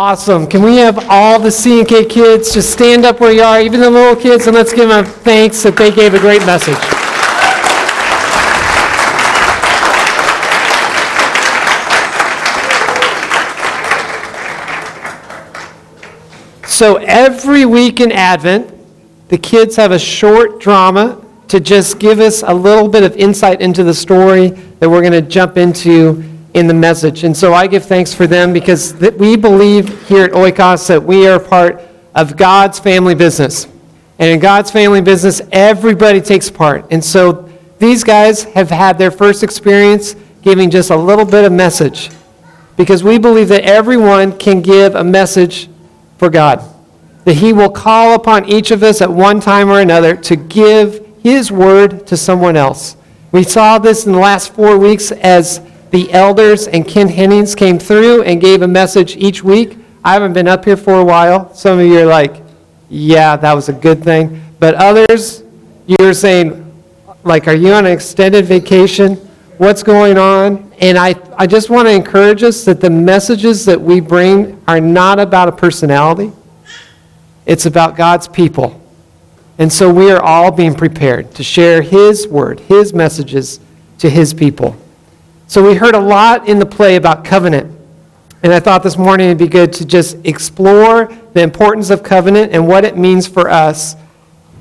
Awesome. 0.00 0.46
Can 0.46 0.62
we 0.62 0.76
have 0.76 1.06
all 1.10 1.40
the 1.40 1.50
C 1.50 1.80
and 1.80 1.88
K 1.88 2.04
kids 2.04 2.54
just 2.54 2.70
stand 2.70 3.04
up 3.04 3.18
where 3.18 3.32
you 3.32 3.42
are, 3.42 3.60
even 3.60 3.80
the 3.80 3.90
little 3.90 4.14
kids, 4.14 4.46
and 4.46 4.54
let's 4.54 4.72
give 4.72 4.88
them 4.88 5.04
thanks 5.04 5.60
that 5.64 5.76
they 5.76 5.90
gave 5.90 6.14
a 6.14 6.20
great 6.20 6.40
message. 6.46 6.76
So 16.64 16.98
every 16.98 17.66
week 17.66 17.98
in 17.98 18.12
Advent, 18.12 18.72
the 19.30 19.38
kids 19.38 19.74
have 19.74 19.90
a 19.90 19.98
short 19.98 20.60
drama 20.60 21.20
to 21.48 21.58
just 21.58 21.98
give 21.98 22.20
us 22.20 22.44
a 22.44 22.54
little 22.54 22.88
bit 22.88 23.02
of 23.02 23.16
insight 23.16 23.60
into 23.60 23.82
the 23.82 23.94
story 23.94 24.50
that 24.50 24.88
we're 24.88 25.02
going 25.02 25.10
to 25.10 25.22
jump 25.22 25.56
into 25.56 26.37
in 26.54 26.66
the 26.66 26.74
message. 26.74 27.24
And 27.24 27.36
so 27.36 27.54
I 27.54 27.66
give 27.66 27.84
thanks 27.84 28.14
for 28.14 28.26
them 28.26 28.52
because 28.52 28.94
we 28.94 29.36
believe 29.36 30.08
here 30.08 30.24
at 30.24 30.32
Oikos 30.32 30.88
that 30.88 31.02
we 31.02 31.26
are 31.26 31.38
part 31.38 31.82
of 32.14 32.36
God's 32.36 32.78
family 32.78 33.14
business. 33.14 33.66
And 34.18 34.30
in 34.30 34.40
God's 34.40 34.70
family 34.70 35.00
business, 35.00 35.40
everybody 35.52 36.20
takes 36.20 36.50
part. 36.50 36.86
And 36.90 37.04
so 37.04 37.48
these 37.78 38.02
guys 38.02 38.44
have 38.44 38.70
had 38.70 38.98
their 38.98 39.10
first 39.10 39.42
experience 39.42 40.16
giving 40.42 40.70
just 40.70 40.90
a 40.90 40.96
little 40.96 41.24
bit 41.24 41.44
of 41.44 41.52
message 41.52 42.10
because 42.76 43.04
we 43.04 43.18
believe 43.18 43.48
that 43.48 43.62
everyone 43.64 44.36
can 44.36 44.62
give 44.62 44.94
a 44.94 45.04
message 45.04 45.68
for 46.16 46.30
God. 46.30 46.62
That 47.24 47.34
He 47.34 47.52
will 47.52 47.70
call 47.70 48.14
upon 48.14 48.46
each 48.46 48.70
of 48.70 48.82
us 48.82 49.00
at 49.00 49.10
one 49.10 49.40
time 49.40 49.68
or 49.68 49.80
another 49.80 50.16
to 50.16 50.36
give 50.36 51.06
His 51.22 51.52
word 51.52 52.06
to 52.06 52.16
someone 52.16 52.56
else. 52.56 52.96
We 53.30 53.42
saw 53.42 53.78
this 53.78 54.06
in 54.06 54.12
the 54.12 54.18
last 54.18 54.54
four 54.54 54.78
weeks 54.78 55.12
as 55.12 55.60
the 55.90 56.12
elders 56.12 56.68
and 56.68 56.86
Ken 56.86 57.08
Hennings 57.08 57.54
came 57.54 57.78
through 57.78 58.22
and 58.22 58.40
gave 58.40 58.62
a 58.62 58.68
message 58.68 59.16
each 59.16 59.42
week. 59.42 59.78
I 60.04 60.12
haven't 60.12 60.32
been 60.32 60.48
up 60.48 60.64
here 60.64 60.76
for 60.76 60.94
a 60.94 61.04
while. 61.04 61.52
Some 61.54 61.78
of 61.78 61.86
you 61.86 62.00
are 62.00 62.06
like, 62.06 62.42
yeah, 62.88 63.36
that 63.36 63.52
was 63.52 63.68
a 63.68 63.72
good 63.72 64.02
thing. 64.02 64.42
But 64.58 64.74
others, 64.74 65.42
you're 65.86 66.14
saying, 66.14 66.64
like, 67.24 67.48
are 67.48 67.54
you 67.54 67.72
on 67.72 67.86
an 67.86 67.92
extended 67.92 68.44
vacation? 68.44 69.16
What's 69.58 69.82
going 69.82 70.18
on? 70.18 70.72
And 70.80 70.96
I, 70.96 71.14
I 71.36 71.46
just 71.46 71.70
want 71.70 71.88
to 71.88 71.92
encourage 71.92 72.42
us 72.42 72.64
that 72.64 72.80
the 72.80 72.90
messages 72.90 73.64
that 73.64 73.80
we 73.80 74.00
bring 74.00 74.62
are 74.68 74.80
not 74.80 75.18
about 75.18 75.48
a 75.48 75.52
personality, 75.52 76.32
it's 77.46 77.66
about 77.66 77.96
God's 77.96 78.28
people. 78.28 78.80
And 79.58 79.72
so 79.72 79.92
we 79.92 80.10
are 80.10 80.22
all 80.22 80.52
being 80.52 80.74
prepared 80.74 81.34
to 81.34 81.42
share 81.42 81.82
His 81.82 82.28
word, 82.28 82.60
His 82.60 82.94
messages 82.94 83.58
to 83.98 84.08
His 84.08 84.32
people. 84.32 84.76
So 85.48 85.66
we 85.66 85.74
heard 85.74 85.94
a 85.94 85.98
lot 85.98 86.46
in 86.46 86.58
the 86.58 86.66
play 86.66 86.96
about 86.96 87.24
covenant. 87.24 87.74
And 88.42 88.52
I 88.52 88.60
thought 88.60 88.82
this 88.82 88.98
morning 88.98 89.28
it'd 89.28 89.38
be 89.38 89.48
good 89.48 89.72
to 89.72 89.86
just 89.86 90.18
explore 90.26 91.06
the 91.32 91.40
importance 91.40 91.88
of 91.88 92.02
covenant 92.02 92.52
and 92.52 92.68
what 92.68 92.84
it 92.84 92.98
means 92.98 93.26
for 93.26 93.48
us 93.48 93.96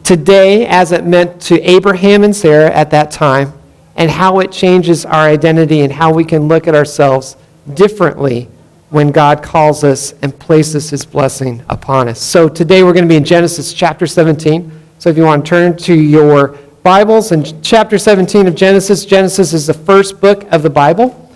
today 0.06 0.66
as 0.66 0.94
it 0.94 1.04
meant 1.06 1.42
to 1.42 1.60
Abraham 1.60 2.24
and 2.24 2.34
Sarah 2.34 2.74
at 2.74 2.90
that 2.92 3.12
time, 3.12 3.52
and 3.98 4.10
how 4.10 4.40
it 4.40 4.50
changes 4.50 5.06
our 5.06 5.28
identity 5.28 5.82
and 5.82 5.92
how 5.92 6.14
we 6.14 6.24
can 6.24 6.48
look 6.48 6.70
at 6.70 6.74
ourselves 6.74 7.36
differently 7.74 8.48
when 8.90 9.12
God 9.12 9.44
calls 9.44 9.84
us 9.84 10.14
and 10.22 10.40
places 10.40 10.90
his 10.90 11.06
blessing 11.06 11.62
upon 11.68 12.08
us. 12.08 12.22
So 12.22 12.48
today 12.48 12.84
we're 12.84 12.94
going 12.94 13.04
to 13.04 13.10
be 13.10 13.18
in 13.18 13.26
Genesis 13.26 13.74
chapter 13.74 14.08
17. 14.08 14.72
So 15.00 15.10
if 15.10 15.18
you 15.18 15.24
want 15.24 15.46
to 15.46 15.50
turn 15.50 15.76
to 15.80 15.94
your 15.94 16.58
Bibles 16.88 17.34
in 17.34 17.62
chapter 17.62 17.98
17 17.98 18.48
of 18.48 18.56
Genesis, 18.56 19.04
Genesis 19.04 19.52
is 19.52 19.68
the 19.68 19.74
first 19.74 20.22
book 20.22 20.48
of 20.54 20.64
the 20.64 20.70
Bible. 20.70 21.30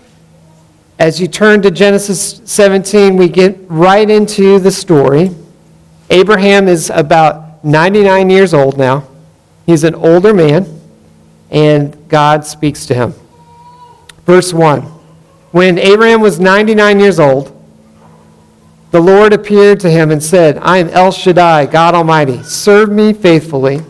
As 0.97 1.19
you 1.19 1.27
turn 1.27 1.61
to 1.63 1.69
Genesis 1.69 2.39
17, 2.45 3.17
we 3.17 3.27
get 3.27 3.57
right 3.67 4.09
into 4.09 4.59
the 4.59 4.71
story. 4.71 5.31
Abraham 6.09 6.69
is 6.69 6.89
about 6.89 7.65
99 7.65 8.29
years 8.29 8.53
old 8.53 8.77
now. 8.77 9.05
He's 9.65 9.83
an 9.83 9.93
older 9.93 10.33
man, 10.33 10.67
and 11.49 11.97
God 12.07 12.45
speaks 12.45 12.85
to 12.85 12.93
him. 12.93 13.13
Verse 14.25 14.53
1 14.53 14.83
When 15.51 15.77
Abraham 15.77 16.21
was 16.21 16.39
99 16.39 16.97
years 16.97 17.19
old, 17.19 17.51
the 18.91 19.01
Lord 19.01 19.33
appeared 19.33 19.81
to 19.81 19.89
him 19.89 20.11
and 20.11 20.23
said, 20.23 20.59
I 20.59 20.77
am 20.77 20.87
El 20.87 21.11
Shaddai, 21.11 21.65
God 21.65 21.93
Almighty. 21.93 22.41
Serve 22.41 22.89
me 22.89 23.11
faithfully 23.11 23.81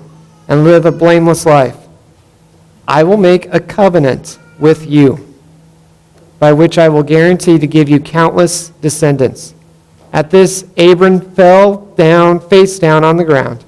and 0.52 0.66
live 0.66 0.86
a 0.86 0.92
blameless 0.92 1.46
life. 1.46 1.78
I 2.86 3.04
will 3.04 3.16
make 3.16 3.46
a 3.54 3.60
covenant 3.62 4.38
with 4.60 4.86
you 4.86 5.26
by 6.40 6.52
which 6.52 6.78
I 6.78 6.90
will 6.90 7.04
guarantee 7.04 7.58
to 7.58 7.66
give 7.66 7.88
you 7.88 8.02
countless 8.02 8.68
descendants. 8.82 9.54
At 10.12 10.30
this, 10.30 10.66
Abram 10.78 11.22
fell 11.22 11.86
down, 11.96 12.42
face 12.50 12.80
down 12.80 13.06
on 13.06 13.16
the 13.16 13.24
ground. 13.24 13.64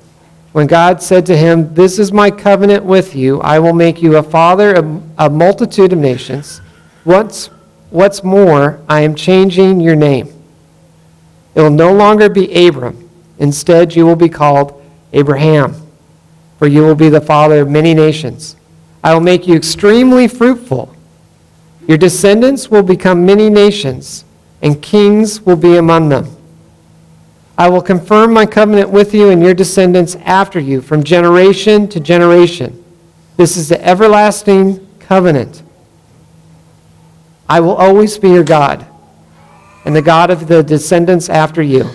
When 0.52 0.68
God 0.68 1.02
said 1.02 1.26
to 1.28 1.38
him, 1.38 1.74
This 1.74 2.00
is 2.00 2.12
my 2.12 2.30
covenant 2.30 2.84
with 2.84 3.16
you, 3.16 3.40
I 3.40 3.60
will 3.60 3.72
make 3.72 4.02
you 4.02 4.18
a 4.18 4.24
father 4.24 4.74
of 4.74 5.04
a 5.18 5.30
multitude 5.30 5.94
of 5.94 6.00
nations. 6.00 6.60
What's, 7.06 7.46
what's 7.92 8.26
more, 8.26 8.82
I 8.90 9.02
am 9.02 9.16
changing 9.16 9.80
your 9.80 9.96
name. 9.96 10.28
It 11.56 11.62
will 11.62 11.70
no 11.70 11.94
longer 11.94 12.28
be 12.28 12.68
Abram. 12.68 13.10
Instead, 13.40 13.96
you 13.96 14.06
will 14.06 14.18
be 14.18 14.28
called 14.28 14.84
Abraham, 15.14 15.83
for 16.64 16.68
you 16.68 16.82
will 16.82 16.96
be 16.96 17.10
the 17.10 17.20
father 17.20 17.60
of 17.60 17.70
many 17.70 17.94
nations. 17.94 18.56
I 19.04 19.14
will 19.14 19.20
make 19.20 19.46
you 19.46 19.54
extremely 19.54 20.30
fruitful. 20.30 20.96
Your 21.90 21.98
descendants 21.98 22.72
will 22.72 22.84
become 22.84 23.26
many 23.26 23.50
nations, 23.50 24.24
and 24.62 24.82
kings 24.82 25.42
will 25.42 25.58
be 25.58 25.76
among 25.76 26.08
them. 26.08 26.34
I 27.58 27.68
will 27.68 27.82
confirm 27.82 28.32
my 28.32 28.46
covenant 28.46 28.90
with 28.90 29.14
you 29.14 29.28
and 29.28 29.44
your 29.44 29.54
descendants 29.54 30.16
after 30.24 30.58
you 30.58 30.82
from 30.82 31.04
generation 31.04 31.90
to 31.90 32.00
generation. 32.00 32.82
This 33.36 33.58
is 33.58 33.68
the 33.68 33.86
everlasting 33.86 34.88
covenant. 35.00 35.64
I 37.50 37.60
will 37.60 37.76
always 37.76 38.18
be 38.18 38.30
your 38.30 38.46
God 38.46 38.88
and 39.84 39.94
the 39.94 40.02
God 40.02 40.30
of 40.30 40.48
the 40.48 40.64
descendants 40.64 41.28
after 41.28 41.62
you. 41.62 41.90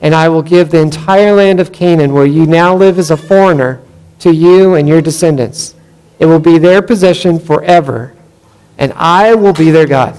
And 0.00 0.14
I 0.14 0.28
will 0.28 0.42
give 0.42 0.70
the 0.70 0.80
entire 0.80 1.32
land 1.32 1.60
of 1.60 1.72
Canaan, 1.72 2.12
where 2.12 2.26
you 2.26 2.46
now 2.46 2.74
live 2.74 2.98
as 2.98 3.10
a 3.10 3.16
foreigner, 3.16 3.80
to 4.20 4.32
you 4.32 4.74
and 4.74 4.88
your 4.88 5.00
descendants. 5.00 5.74
It 6.18 6.26
will 6.26 6.40
be 6.40 6.58
their 6.58 6.82
possession 6.82 7.38
forever, 7.38 8.14
and 8.78 8.92
I 8.94 9.34
will 9.34 9.52
be 9.52 9.70
their 9.70 9.86
God. 9.86 10.16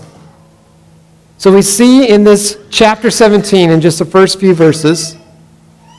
So 1.39 1.53
we 1.53 1.61
see 1.61 2.09
in 2.09 2.23
this 2.23 2.57
chapter 2.69 3.11
17, 3.11 3.69
in 3.69 3.81
just 3.81 3.99
the 3.99 4.05
first 4.05 4.39
few 4.39 4.53
verses, 4.53 5.15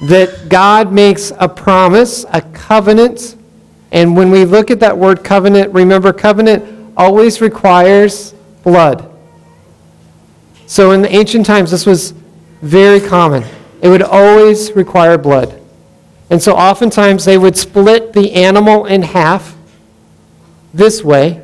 that 0.03 0.49
God 0.49 0.93
makes 0.93 1.33
a 1.39 1.49
promise, 1.49 2.25
a 2.33 2.41
covenant. 2.41 3.37
And 3.93 4.17
when 4.17 4.31
we 4.31 4.45
look 4.45 4.71
at 4.71 4.81
that 4.81 4.97
word 4.97 5.25
covenant, 5.25 5.73
remember, 5.73 6.13
covenant 6.13 6.93
always 6.97 7.41
requires 7.41 8.33
blood. 8.63 9.09
So 10.67 10.91
in 10.93 11.03
the 11.03 11.13
ancient 11.13 11.47
times, 11.47 11.71
this 11.71 11.87
was 11.87 12.13
very 12.63 13.01
common. 13.01 13.45
It 13.81 13.89
would 13.89 14.03
always 14.03 14.73
require 14.73 15.17
blood. 15.19 15.61
And 16.31 16.43
so 16.43 16.55
oftentimes 16.55 17.25
they 17.25 17.39
would 17.39 17.57
split 17.57 18.13
the 18.13 18.33
animal 18.35 18.87
in 18.87 19.03
half 19.03 19.57
this 20.75 21.03
way, 21.03 21.43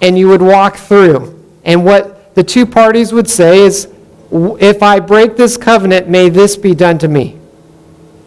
and 0.00 0.18
you 0.18 0.28
would 0.28 0.42
walk 0.42 0.76
through. 0.76 1.42
And 1.64 1.84
what 1.84 2.34
the 2.34 2.42
two 2.42 2.66
parties 2.66 3.12
would 3.12 3.28
say 3.28 3.60
is, 3.60 3.88
if 4.32 4.82
I 4.82 5.00
break 5.00 5.36
this 5.36 5.56
covenant, 5.56 6.08
may 6.08 6.28
this 6.28 6.56
be 6.56 6.74
done 6.74 6.98
to 6.98 7.08
me. 7.08 7.38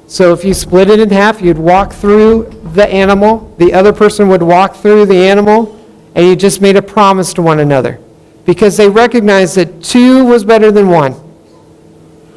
So 0.08 0.32
if 0.32 0.46
you 0.46 0.54
split 0.54 0.90
it 0.90 1.00
in 1.00 1.10
half, 1.10 1.42
you'd 1.42 1.58
walk 1.58 1.92
through 1.92 2.50
the 2.74 2.88
animal, 2.88 3.54
the 3.58 3.74
other 3.74 3.92
person 3.92 4.30
would 4.30 4.44
walk 4.44 4.76
through 4.76 5.08
the 5.08 5.28
animal, 5.28 5.78
and 6.16 6.26
you 6.26 6.36
just 6.36 6.62
made 6.62 6.78
a 6.78 6.82
promise 6.82 7.34
to 7.34 7.42
one 7.42 7.60
another 7.60 8.00
because 8.46 8.78
they 8.78 8.88
recognized 8.88 9.56
that 9.56 9.84
two 9.84 10.24
was 10.24 10.44
better 10.46 10.72
than 10.72 10.88
one. 10.88 11.14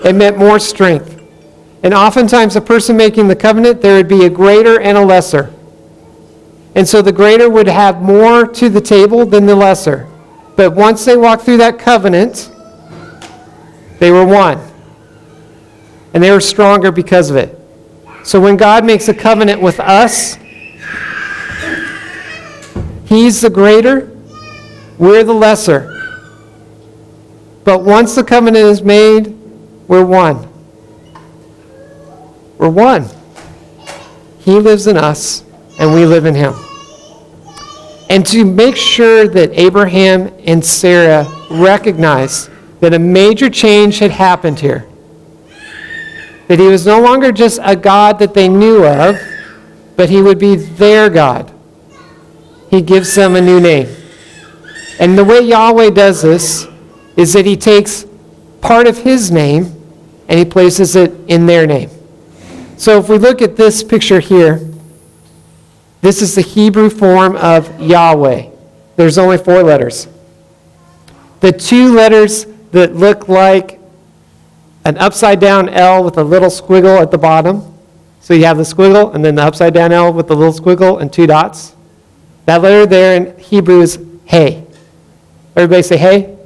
It 0.05 0.14
meant 0.14 0.38
more 0.38 0.58
strength. 0.58 1.20
And 1.82 1.94
oftentimes, 1.94 2.55
the 2.55 2.61
person 2.61 2.97
making 2.97 3.29
the 3.29 3.37
covenant, 3.37 3.81
there 3.81 3.97
would 3.97 4.08
be 4.08 4.25
a 4.25 4.31
greater 4.31 4.81
and 4.81 4.99
a 4.99 5.05
lesser. 5.05 5.52
And 6.75 6.87
so 6.88 7.02
the 7.02 7.12
greater 7.12 7.49
would 7.49 7.67
have 7.67 8.00
more 8.00 8.47
to 8.47 8.69
the 8.69 8.81
table 8.81 9.26
than 9.26 9.47
the 9.47 9.55
lesser. 9.55 10.08
But 10.56 10.75
once 10.75 11.05
they 11.05 11.17
walked 11.17 11.43
through 11.43 11.56
that 11.58 11.79
covenant, 11.79 12.50
they 13.99 14.11
were 14.11 14.26
one. 14.26 14.61
And 16.12 16.23
they 16.23 16.31
were 16.31 16.41
stronger 16.41 16.93
because 16.93 17.31
of 17.31 17.37
it. 17.37 17.58
So 18.25 18.41
when 18.41 18.56
God 18.56 18.85
makes 18.85 19.08
a 19.08 19.14
covenant 19.14 19.61
with 19.61 19.81
us, 19.81 20.37
He's 23.06 23.41
the 23.41 23.50
greater, 23.50 24.17
we're 24.99 25.25
the 25.25 25.32
lesser. 25.32 25.88
But 27.64 27.82
once 27.82 28.14
the 28.14 28.23
covenant 28.23 28.64
is 28.64 28.82
made, 28.82 29.39
we're 29.90 30.04
one. 30.04 30.48
We're 32.58 32.69
one. 32.69 33.08
He 34.38 34.52
lives 34.52 34.87
in 34.87 34.96
us, 34.96 35.42
and 35.81 35.92
we 35.92 36.06
live 36.06 36.26
in 36.26 36.34
him. 36.37 36.54
And 38.08 38.25
to 38.26 38.44
make 38.44 38.76
sure 38.76 39.26
that 39.26 39.50
Abraham 39.58 40.32
and 40.46 40.64
Sarah 40.64 41.26
recognize 41.50 42.48
that 42.78 42.94
a 42.94 43.00
major 43.00 43.50
change 43.50 43.98
had 43.98 44.12
happened 44.12 44.60
here. 44.60 44.87
That 46.46 46.60
he 46.60 46.69
was 46.69 46.87
no 46.87 47.00
longer 47.00 47.32
just 47.32 47.58
a 47.60 47.75
God 47.75 48.20
that 48.20 48.32
they 48.32 48.48
knew 48.48 48.87
of, 48.87 49.20
but 49.96 50.08
he 50.08 50.22
would 50.22 50.38
be 50.38 50.54
their 50.54 51.10
God. 51.10 51.52
He 52.70 52.81
gives 52.81 53.12
them 53.16 53.34
a 53.34 53.40
new 53.40 53.58
name. 53.58 53.88
And 55.00 55.19
the 55.19 55.25
way 55.25 55.40
Yahweh 55.40 55.90
does 55.90 56.22
this 56.22 56.69
is 57.16 57.32
that 57.32 57.44
he 57.44 57.56
takes 57.56 58.06
part 58.60 58.87
of 58.87 58.98
his 58.98 59.32
name 59.32 59.78
and 60.31 60.38
he 60.38 60.44
places 60.44 60.94
it 60.94 61.12
in 61.27 61.44
their 61.44 61.67
name. 61.67 61.91
So 62.77 62.99
if 62.99 63.09
we 63.09 63.19
look 63.19 63.43
at 63.43 63.56
this 63.56 63.82
picture 63.82 64.21
here, 64.21 64.67
this 66.03 66.23
is 66.23 66.37
the 66.37 66.41
Hebrew 66.41 66.88
form 66.88 67.37
of 67.37 67.81
Yahweh. 67.81 68.49
There's 68.94 69.19
only 69.19 69.38
four 69.38 69.65
letters. 69.65 70.06
The 71.41 71.50
two 71.50 71.93
letters 71.93 72.47
that 72.71 72.94
look 72.94 73.29
like 73.29 73.81
an 74.85 74.97
upside 74.99 75.41
down 75.41 75.69
L 75.69 76.05
with 76.05 76.17
a 76.17 76.25
little 76.25 76.49
squiggle 76.49 77.03
at 77.03 77.11
the 77.11 77.19
bottom. 77.19 77.75
So 78.21 78.33
you 78.33 78.44
have 78.44 78.56
the 78.56 78.62
squiggle 78.62 79.12
and 79.15 79.25
then 79.25 79.35
the 79.35 79.43
upside 79.43 79.75
down 79.75 79.91
L 79.91 80.12
with 80.12 80.29
the 80.29 80.37
little 80.37 80.55
squiggle 80.55 81.03
and 81.03 81.12
two 81.12 81.26
dots. 81.26 81.75
That 82.47 82.62
letter 82.62 82.87
there 82.87 83.17
in 83.17 83.37
Hebrew 83.38 83.81
is 83.81 83.99
hey. 84.26 84.65
Everybody 85.56 85.83
say 85.83 85.97
hey. 85.97 86.38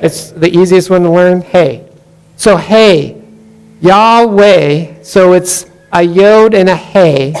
It's 0.00 0.30
the 0.30 0.48
easiest 0.56 0.88
one 0.88 1.02
to 1.02 1.10
learn. 1.10 1.40
Hey. 1.42 1.87
So 2.38 2.56
hey, 2.56 3.20
Yahweh. 3.80 5.02
So 5.02 5.32
it's 5.32 5.66
a 5.92 6.02
yod 6.02 6.54
and 6.54 6.68
a 6.68 6.76
hey. 6.76 7.34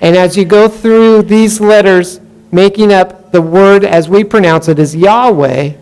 And 0.00 0.16
as 0.16 0.36
you 0.36 0.44
go 0.44 0.68
through 0.68 1.22
these 1.22 1.60
letters, 1.60 2.20
making 2.50 2.92
up 2.92 3.30
the 3.30 3.40
word 3.40 3.84
as 3.84 4.08
we 4.08 4.24
pronounce 4.24 4.66
it 4.66 4.80
is 4.80 4.94
Yahweh, 4.96 5.74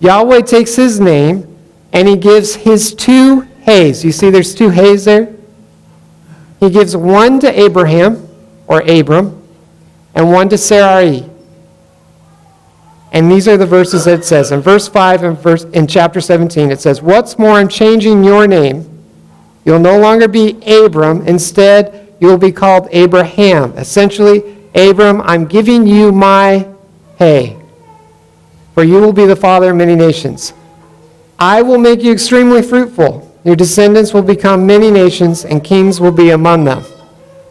Yahweh 0.00 0.40
takes 0.42 0.74
his 0.74 0.98
name 0.98 1.56
and 1.92 2.08
he 2.08 2.16
gives 2.16 2.56
his 2.56 2.92
two 2.92 3.42
heys. 3.64 4.02
You 4.02 4.10
see 4.10 4.30
there's 4.30 4.52
two 4.52 4.70
heys 4.70 5.04
there? 5.04 5.32
He 6.58 6.70
gives 6.70 6.96
one 6.96 7.38
to 7.38 7.60
Abraham, 7.60 8.28
or 8.66 8.80
Abram, 8.80 9.46
and 10.12 10.32
one 10.32 10.48
to 10.48 10.58
Sarai. 10.58 11.24
And 13.12 13.30
these 13.30 13.48
are 13.48 13.56
the 13.56 13.66
verses 13.66 14.04
that 14.04 14.20
it 14.20 14.24
says. 14.24 14.52
In 14.52 14.60
verse 14.60 14.86
5 14.88 15.22
and 15.22 15.38
verse, 15.38 15.64
in 15.64 15.86
chapter 15.86 16.20
17, 16.20 16.70
it 16.70 16.80
says, 16.80 17.00
What's 17.00 17.38
more, 17.38 17.52
I'm 17.52 17.68
changing 17.68 18.22
your 18.22 18.46
name. 18.46 18.84
You'll 19.64 19.78
no 19.78 19.98
longer 19.98 20.28
be 20.28 20.60
Abram. 20.66 21.26
Instead, 21.26 22.14
you 22.20 22.28
will 22.28 22.38
be 22.38 22.52
called 22.52 22.88
Abraham. 22.90 23.72
Essentially, 23.76 24.56
Abram, 24.74 25.20
I'm 25.22 25.46
giving 25.46 25.86
you 25.86 26.12
my 26.12 26.68
hey, 27.18 27.56
for 28.74 28.84
you 28.84 29.00
will 29.00 29.12
be 29.12 29.26
the 29.26 29.36
father 29.36 29.70
of 29.70 29.76
many 29.76 29.96
nations. 29.96 30.52
I 31.38 31.62
will 31.62 31.78
make 31.78 32.02
you 32.02 32.12
extremely 32.12 32.62
fruitful. 32.62 33.24
Your 33.44 33.56
descendants 33.56 34.12
will 34.12 34.22
become 34.22 34.66
many 34.66 34.90
nations, 34.90 35.44
and 35.44 35.64
kings 35.64 36.00
will 36.00 36.12
be 36.12 36.30
among 36.30 36.64
them. 36.64 36.84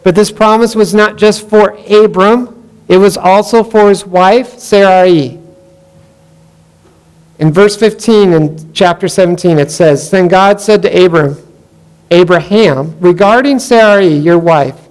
But 0.04 0.14
this 0.14 0.30
promise 0.30 0.74
was 0.74 0.94
not 0.94 1.16
just 1.16 1.48
for 1.48 1.76
Abram, 1.90 2.54
it 2.88 2.96
was 2.96 3.16
also 3.16 3.62
for 3.62 3.88
his 3.88 4.06
wife, 4.06 4.58
Sarai. 4.58 5.38
In 7.38 7.52
verse 7.52 7.76
15 7.76 8.32
in 8.32 8.72
chapter 8.72 9.06
17, 9.06 9.58
it 9.58 9.70
says 9.70 10.10
Then 10.10 10.28
God 10.28 10.60
said 10.60 10.82
to 10.82 11.04
Abram, 11.04 11.36
Abraham, 12.10 12.98
regarding 13.00 13.58
Sarai, 13.58 14.08
your 14.08 14.38
wife, 14.38 14.88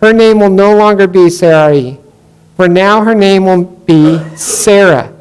her 0.00 0.12
name 0.12 0.40
will 0.40 0.50
no 0.50 0.76
longer 0.76 1.06
be 1.06 1.30
Sarai, 1.30 1.98
for 2.56 2.68
now 2.68 3.02
her 3.02 3.14
name 3.14 3.44
will 3.44 3.64
be 3.64 4.18
Sarah. 4.36 5.14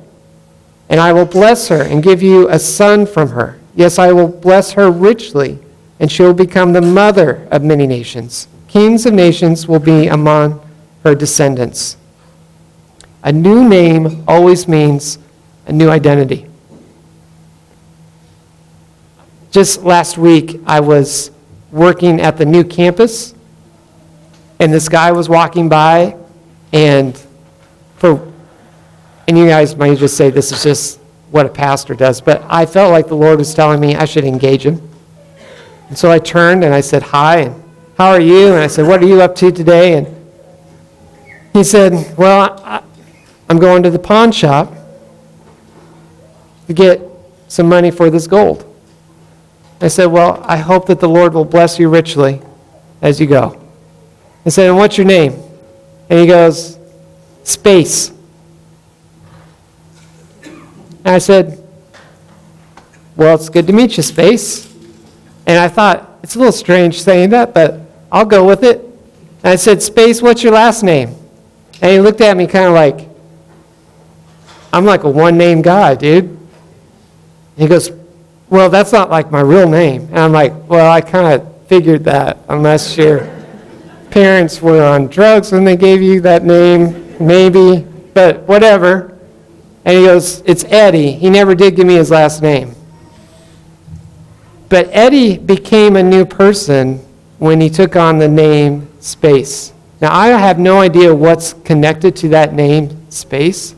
And 0.90 1.00
I 1.00 1.14
will 1.14 1.26
bless 1.26 1.68
her 1.68 1.84
and 1.84 2.04
give 2.04 2.22
you 2.22 2.50
a 2.50 2.60
son 2.60 3.06
from 3.06 3.30
her. 3.30 3.60
Yes, 3.76 4.00
I 4.00 4.12
will 4.12 4.28
bless 4.28 4.72
her 4.72 4.90
richly, 4.90 5.60
and 6.00 6.12
she 6.12 6.24
will 6.24 6.34
become 6.34 6.74
the 6.74 6.82
mother 6.82 7.48
of 7.52 7.64
many 7.64 7.86
nations. 7.88 8.48
Kings 8.68 9.06
of 9.06 9.14
nations 9.14 9.68
will 9.68 9.80
be 9.80 10.08
among 10.08 10.60
her 11.04 11.16
descendants. 11.16 11.98
A 13.24 13.32
new 13.32 13.68
name 13.68 14.24
always 14.28 14.68
means 14.68 15.20
a 15.66 15.72
new 15.72 15.90
identity. 15.90 16.48
Just 19.52 19.84
last 19.84 20.18
week, 20.18 20.60
I 20.66 20.80
was 20.80 21.32
working 21.72 22.20
at 22.22 22.38
the 22.38 22.46
new 22.46 22.64
campus, 22.64 23.34
and 24.60 24.74
this 24.74 24.90
guy 24.90 25.12
was 25.12 25.30
walking 25.30 25.70
by, 25.70 26.18
and 26.74 27.18
for, 27.96 28.32
and 29.28 29.38
you 29.38 29.48
guys 29.48 29.76
might 29.76 29.98
just 29.98 30.18
say 30.18 30.30
this 30.30 30.52
is 30.52 30.64
just 30.64 31.00
what 31.32 31.46
a 31.46 31.50
pastor 31.50 31.94
does, 31.94 32.22
but 32.22 32.44
I 32.48 32.66
felt 32.66 32.92
like 32.92 33.08
the 33.08 33.16
Lord 33.16 33.40
was 33.40 33.54
telling 33.54 33.80
me 33.80 33.96
I 33.96 34.06
should 34.06 34.24
engage 34.24 34.66
him. 34.66 34.82
And 35.90 35.98
so 35.98 36.12
I 36.12 36.20
turned 36.20 36.64
and 36.64 36.74
I 36.74 36.82
said, 36.82 37.04
Hi, 37.04 37.40
and 37.40 37.64
how 37.98 38.10
are 38.10 38.20
you? 38.20 38.48
And 38.48 38.58
I 38.58 38.68
said, 38.68 38.88
What 38.88 39.02
are 39.02 39.08
you 39.08 39.22
up 39.22 39.36
to 39.38 39.52
today? 39.52 39.94
And 39.94 40.08
he 41.54 41.64
said, 41.64 42.18
Well, 42.18 42.62
I, 42.64 42.84
I'm 43.50 43.60
going 43.60 43.84
to 43.84 43.90
the 43.90 44.00
pawn 44.00 44.32
shop 44.32 44.74
to 46.68 46.74
get 46.74 47.02
some 47.48 47.70
money 47.70 47.92
for 47.92 48.10
this 48.10 48.28
gold. 48.28 48.66
I 49.80 49.88
said, 49.88 50.08
Well, 50.08 50.42
I 50.44 50.58
hope 50.58 50.88
that 50.88 51.00
the 51.00 51.10
Lord 51.10 51.34
will 51.34 51.46
bless 51.46 51.78
you 51.80 51.90
richly 51.90 52.42
as 53.02 53.20
you 53.20 53.28
go. 53.28 53.62
I 54.46 54.50
said, 54.50 54.70
And 54.70 54.78
what's 54.78 54.98
your 54.98 55.06
name? 55.06 55.34
And 56.10 56.20
he 56.20 56.26
goes, 56.26 56.78
Space. 57.44 58.12
And 60.44 61.16
I 61.16 61.20
said, 61.20 61.64
Well, 63.16 63.36
it's 63.36 63.50
good 63.50 63.68
to 63.68 63.74
meet 63.74 63.98
you, 63.98 64.04
Space. 64.04 64.74
And 65.46 65.60
I 65.60 65.68
thought, 65.68 66.20
It's 66.24 66.36
a 66.36 66.40
little 66.40 66.52
strange 66.52 67.02
saying 67.02 67.30
that, 67.30 67.54
but 67.54 67.80
I'll 68.12 68.26
go 68.26 68.46
with 68.46 68.64
it. 68.64 68.80
And 69.44 69.54
I 69.54 69.56
said, 69.56 69.82
Space, 69.82 70.22
what's 70.22 70.44
your 70.44 70.54
last 70.54 70.84
name? 70.84 71.16
And 71.82 71.92
he 71.92 72.00
looked 72.00 72.22
at 72.22 72.36
me 72.36 72.48
kind 72.48 72.66
of 72.66 72.74
like, 72.74 73.08
I'm 74.74 74.86
like 74.86 75.04
a 75.04 75.10
one 75.10 75.38
name 75.38 75.62
guy, 75.62 75.96
dude. 75.96 76.38
He 77.56 77.68
goes, 77.68 77.92
Well, 78.50 78.70
that's 78.70 78.94
not 78.94 79.10
like 79.10 79.30
my 79.30 79.42
real 79.42 79.68
name. 79.68 80.04
And 80.10 80.20
I'm 80.20 80.32
like, 80.32 80.54
Well, 80.70 80.90
I 80.90 81.02
kind 81.02 81.40
of 81.42 81.68
figured 81.68 82.04
that, 82.06 82.38
unless 82.48 82.98
your 82.98 83.30
parents 84.10 84.62
were 84.62 84.84
on 84.84 85.08
drugs 85.08 85.52
when 85.52 85.64
they 85.64 85.76
gave 85.76 86.02
you 86.02 86.22
that 86.22 86.44
name, 86.44 87.16
maybe, 87.20 87.86
but 88.14 88.42
whatever. 88.44 89.18
And 89.84 89.98
he 89.98 90.06
goes, 90.06 90.42
It's 90.46 90.64
Eddie. 90.66 91.12
He 91.12 91.30
never 91.30 91.56
did 91.56 91.76
give 91.76 91.88
me 91.88 91.96
his 91.96 92.10
last 92.10 92.42
name. 92.42 92.74
But 94.70 94.90
Eddie 94.92 95.38
became 95.38 95.96
a 95.96 96.04
new 96.04 96.26
person 96.26 97.00
when 97.40 97.62
he 97.62 97.70
took 97.70 97.96
on 97.96 98.18
the 98.18 98.28
name 98.28 98.88
Space. 99.00 99.74
Now, 100.02 100.14
I 100.14 100.28
have 100.28 100.60
no 100.60 100.80
idea 100.80 101.14
what's 101.14 101.54
connected 101.54 102.16
to 102.18 102.30
that 102.30 102.54
name, 102.54 103.10
Space. 103.10 103.76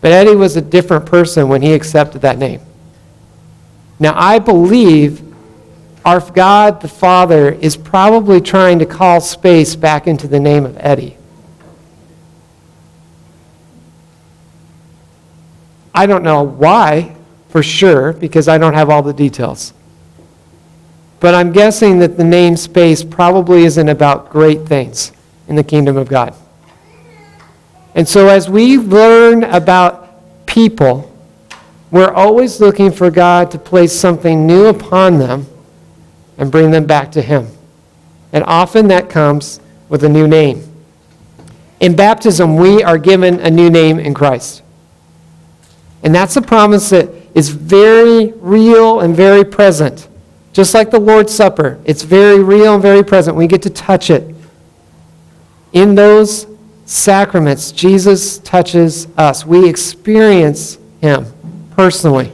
But 0.00 0.12
Eddie 0.12 0.36
was 0.36 0.56
a 0.56 0.62
different 0.62 1.06
person 1.06 1.48
when 1.48 1.60
he 1.62 1.74
accepted 1.74 2.22
that 2.22 2.38
name. 2.38 2.60
Now, 4.00 4.14
I 4.16 4.38
believe 4.38 5.22
our 6.04 6.20
God 6.32 6.80
the 6.80 6.88
Father 6.88 7.50
is 7.52 7.76
probably 7.76 8.40
trying 8.40 8.78
to 8.78 8.86
call 8.86 9.20
space 9.20 9.76
back 9.76 10.06
into 10.06 10.26
the 10.26 10.40
name 10.40 10.64
of 10.64 10.76
Eddie. 10.80 11.18
I 15.94 16.06
don't 16.06 16.22
know 16.22 16.42
why 16.42 17.14
for 17.50 17.62
sure 17.62 18.14
because 18.14 18.48
I 18.48 18.56
don't 18.56 18.74
have 18.74 18.88
all 18.88 19.02
the 19.02 19.12
details. 19.12 19.74
But 21.18 21.34
I'm 21.34 21.52
guessing 21.52 21.98
that 21.98 22.16
the 22.16 22.24
name 22.24 22.56
space 22.56 23.04
probably 23.04 23.64
isn't 23.64 23.88
about 23.88 24.30
great 24.30 24.66
things 24.66 25.12
in 25.48 25.56
the 25.56 25.64
kingdom 25.64 25.98
of 25.98 26.08
God. 26.08 26.34
And 27.94 28.08
so 28.08 28.28
as 28.28 28.48
we 28.48 28.78
learn 28.78 29.44
about 29.44 30.46
people, 30.46 31.09
we're 31.90 32.12
always 32.12 32.60
looking 32.60 32.92
for 32.92 33.10
God 33.10 33.50
to 33.50 33.58
place 33.58 33.92
something 33.92 34.46
new 34.46 34.66
upon 34.66 35.18
them 35.18 35.46
and 36.38 36.50
bring 36.50 36.70
them 36.70 36.86
back 36.86 37.12
to 37.12 37.22
Him. 37.22 37.48
And 38.32 38.44
often 38.44 38.88
that 38.88 39.10
comes 39.10 39.60
with 39.88 40.04
a 40.04 40.08
new 40.08 40.28
name. 40.28 40.66
In 41.80 41.96
baptism, 41.96 42.56
we 42.56 42.82
are 42.82 42.98
given 42.98 43.40
a 43.40 43.50
new 43.50 43.70
name 43.70 43.98
in 43.98 44.14
Christ. 44.14 44.62
And 46.02 46.14
that's 46.14 46.36
a 46.36 46.42
promise 46.42 46.90
that 46.90 47.10
is 47.34 47.48
very 47.48 48.32
real 48.36 49.00
and 49.00 49.14
very 49.14 49.44
present. 49.44 50.08
Just 50.52 50.74
like 50.74 50.90
the 50.90 51.00
Lord's 51.00 51.34
Supper, 51.34 51.80
it's 51.84 52.02
very 52.02 52.42
real 52.42 52.74
and 52.74 52.82
very 52.82 53.04
present. 53.04 53.36
We 53.36 53.46
get 53.46 53.62
to 53.62 53.70
touch 53.70 54.10
it. 54.10 54.34
In 55.72 55.94
those 55.94 56.46
sacraments, 56.86 57.72
Jesus 57.72 58.38
touches 58.38 59.06
us. 59.16 59.44
We 59.44 59.68
experience 59.68 60.78
Him 61.00 61.26
personally. 61.70 62.32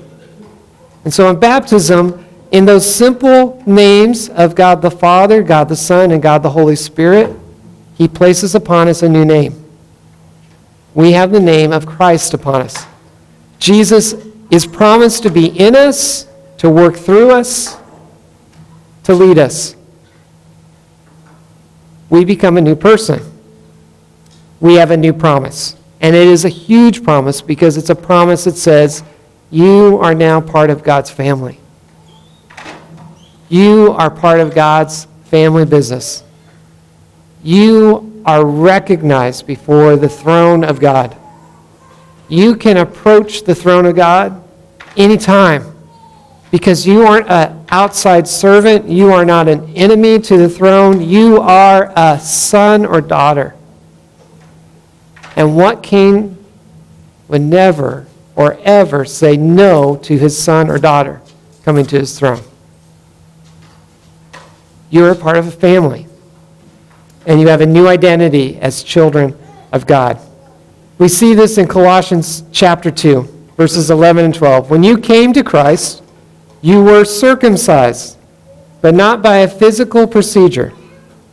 And 1.04 1.12
so 1.12 1.30
in 1.30 1.38
baptism, 1.38 2.24
in 2.50 2.64
those 2.64 2.92
simple 2.92 3.62
names 3.66 4.28
of 4.30 4.54
God 4.54 4.82
the 4.82 4.90
Father, 4.90 5.42
God 5.42 5.68
the 5.68 5.76
Son, 5.76 6.10
and 6.10 6.22
God 6.22 6.42
the 6.42 6.50
Holy 6.50 6.76
Spirit, 6.76 7.36
He 7.94 8.08
places 8.08 8.54
upon 8.54 8.88
us 8.88 9.02
a 9.02 9.08
new 9.08 9.24
name. 9.24 9.64
We 10.94 11.12
have 11.12 11.30
the 11.30 11.40
name 11.40 11.72
of 11.72 11.86
Christ 11.86 12.34
upon 12.34 12.62
us. 12.62 12.86
Jesus 13.58 14.14
is 14.50 14.66
promised 14.66 15.22
to 15.24 15.30
be 15.30 15.46
in 15.46 15.76
us, 15.76 16.26
to 16.58 16.70
work 16.70 16.96
through 16.96 17.30
us, 17.30 17.76
to 19.04 19.14
lead 19.14 19.38
us. 19.38 19.76
We 22.08 22.24
become 22.24 22.56
a 22.56 22.60
new 22.60 22.76
person. 22.76 23.20
We 24.60 24.74
have 24.74 24.90
a 24.90 24.96
new 24.96 25.12
promise. 25.12 25.76
And 26.00 26.14
it 26.14 26.28
is 26.28 26.44
a 26.44 26.48
huge 26.48 27.02
promise 27.02 27.42
because 27.42 27.76
it's 27.76 27.90
a 27.90 27.94
promise 27.94 28.44
that 28.44 28.56
says, 28.56 29.02
You 29.50 29.98
are 30.02 30.14
now 30.14 30.40
part 30.40 30.70
of 30.70 30.82
God's 30.82 31.10
family. 31.10 31.60
You 33.48 33.92
are 33.92 34.10
part 34.10 34.40
of 34.40 34.54
God's 34.54 35.06
family 35.24 35.64
business. 35.64 36.24
You 37.44 38.22
are 38.24 38.44
recognized 38.44 39.46
before 39.46 39.96
the 39.96 40.08
throne 40.08 40.64
of 40.64 40.80
God. 40.80 41.16
You 42.28 42.56
can 42.56 42.78
approach 42.78 43.44
the 43.44 43.54
throne 43.54 43.86
of 43.86 43.94
God 43.94 44.42
anytime 44.96 45.76
because 46.50 46.86
you 46.86 47.02
aren't 47.02 47.28
an 47.28 47.64
outside 47.68 48.26
servant. 48.26 48.88
You 48.88 49.12
are 49.12 49.24
not 49.24 49.46
an 49.46 49.72
enemy 49.76 50.18
to 50.20 50.36
the 50.36 50.48
throne. 50.48 51.00
You 51.00 51.40
are 51.40 51.92
a 51.94 52.18
son 52.18 52.84
or 52.84 53.00
daughter. 53.00 53.54
And 55.36 55.54
what 55.54 55.84
king 55.84 56.36
would 57.28 57.42
never 57.42 58.06
or 58.36 58.58
ever 58.62 59.04
say 59.04 59.36
no 59.36 59.96
to 59.96 60.16
his 60.16 60.38
son 60.38 60.70
or 60.70 60.78
daughter 60.78 61.20
coming 61.64 61.84
to 61.86 61.98
his 61.98 62.16
throne? 62.16 62.42
You're 64.90 65.10
a 65.10 65.16
part 65.16 65.36
of 65.36 65.48
a 65.48 65.50
family. 65.50 66.06
And 67.26 67.40
you 67.40 67.48
have 67.48 67.60
a 67.60 67.66
new 67.66 67.88
identity 67.88 68.56
as 68.58 68.84
children 68.84 69.36
of 69.72 69.86
God. 69.86 70.20
We 70.98 71.08
see 71.08 71.34
this 71.34 71.58
in 71.58 71.66
Colossians 71.66 72.44
chapter 72.52 72.90
2, 72.90 73.22
verses 73.56 73.90
11 73.90 74.26
and 74.26 74.34
12. 74.34 74.70
When 74.70 74.84
you 74.84 74.96
came 74.96 75.32
to 75.32 75.42
Christ, 75.42 76.02
you 76.62 76.82
were 76.82 77.04
circumcised, 77.04 78.16
but 78.80 78.94
not 78.94 79.22
by 79.22 79.38
a 79.38 79.48
physical 79.48 80.06
procedure. 80.06 80.72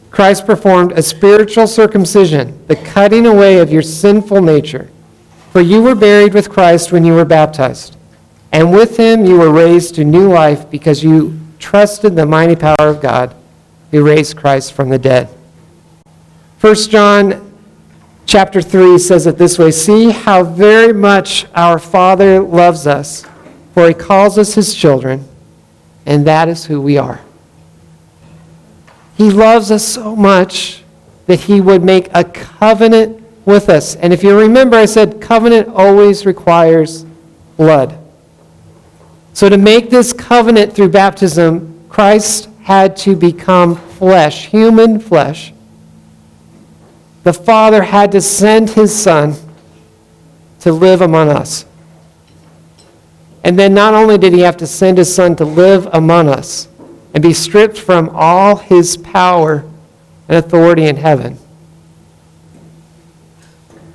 Christ 0.10 0.46
performed 0.46 0.92
a 0.94 1.02
spiritual 1.02 1.68
circumcision, 1.68 2.66
the 2.68 2.76
cutting 2.76 3.26
away 3.26 3.60
of 3.60 3.72
your 3.72 3.82
sinful 3.82 4.42
nature. 4.42 4.90
For 5.54 5.62
you 5.62 5.84
were 5.84 5.94
buried 5.94 6.34
with 6.34 6.50
Christ 6.50 6.92
when 6.92 7.06
you 7.06 7.14
were 7.14 7.26
baptized, 7.26 7.96
and 8.52 8.72
with 8.72 8.98
him 8.98 9.24
you 9.24 9.38
were 9.38 9.52
raised 9.52 9.94
to 9.96 10.04
new 10.04 10.28
life 10.28 10.68
because 10.72 11.04
you 11.04 11.40
trusted 11.60 12.16
the 12.16 12.26
mighty 12.26 12.56
power 12.56 12.88
of 12.88 13.02
God 13.02 13.36
who 13.92 14.04
raised 14.04 14.36
Christ 14.36 14.74
from 14.74 14.90
the 14.90 14.98
dead. 14.98 15.30
1 16.60 16.76
John 16.90 17.54
chapter 18.26 18.64
3 18.64 18.98
says 18.98 19.28
it 19.28 19.38
this 19.38 19.60
way 19.60 19.70
See 19.70 20.10
how 20.10 20.44
very 20.44 20.92
much 20.92 21.46
our 21.54 21.78
Father 21.78 22.40
loves 22.42 22.88
us, 22.88 23.24
for 23.76 23.88
he 23.88 23.94
calls 23.94 24.40
us 24.40 24.56
his 24.56 24.74
children, 24.74 25.24
and 26.08 26.26
that 26.26 26.50
is 26.50 26.66
who 26.66 26.82
we 26.82 26.98
are. 26.98 27.22
He 29.16 29.30
loves 29.30 29.70
us 29.70 29.88
so 29.88 30.16
much 30.16 30.82
that 31.28 31.42
he 31.42 31.62
would 31.62 31.84
make 31.84 32.10
a 32.12 32.24
covenant 32.24 33.23
with 33.46 33.70
us. 33.70 33.96
And 33.96 34.14
if 34.14 34.24
you 34.24 34.38
remember, 34.38 34.78
I 34.78 34.86
said 34.86 35.22
covenant 35.22 35.70
always 35.70 36.26
requires 36.26 37.06
blood. 37.58 37.98
So 39.34 39.50
to 39.50 39.58
make 39.58 39.90
this 39.90 40.14
covenant 40.14 40.74
through 40.74 40.90
baptism, 40.90 41.88
Christ 41.90 42.50
had 42.64 42.96
to 42.98 43.16
become 43.16 43.76
flesh, 43.76 44.48
human 44.48 45.00
flesh. 45.00 45.54
The 47.24 47.34
Father 47.34 47.84
had 47.84 48.12
to 48.14 48.22
send 48.22 48.72
his 48.72 48.96
Son 48.96 49.36
to 50.62 50.72
live 50.72 51.02
among 51.02 51.30
us. 51.30 51.66
And 53.44 53.60
then 53.60 53.74
not 53.74 53.94
only 53.94 54.18
did 54.18 54.34
he 54.34 54.42
have 54.42 54.58
to 54.58 54.68
send 54.68 54.98
his 54.98 55.14
Son 55.14 55.36
to 55.38 55.46
live 55.46 55.88
among 55.92 56.30
us, 56.30 56.68
and 57.14 57.22
be 57.22 57.34
stripped 57.34 57.78
from 57.78 58.10
all 58.14 58.56
his 58.56 58.98
power 58.98 59.64
and 60.28 60.38
authority 60.38 60.86
in 60.86 60.96
heaven. 60.96 61.38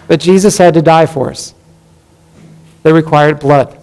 But 0.09 0.21
Jesus 0.21 0.59
had 0.59 0.75
to 0.75 0.83
die 0.83 1.07
for 1.07 1.31
us. 1.31 1.55
They 2.83 2.93
required 2.93 3.39
blood. 3.39 3.79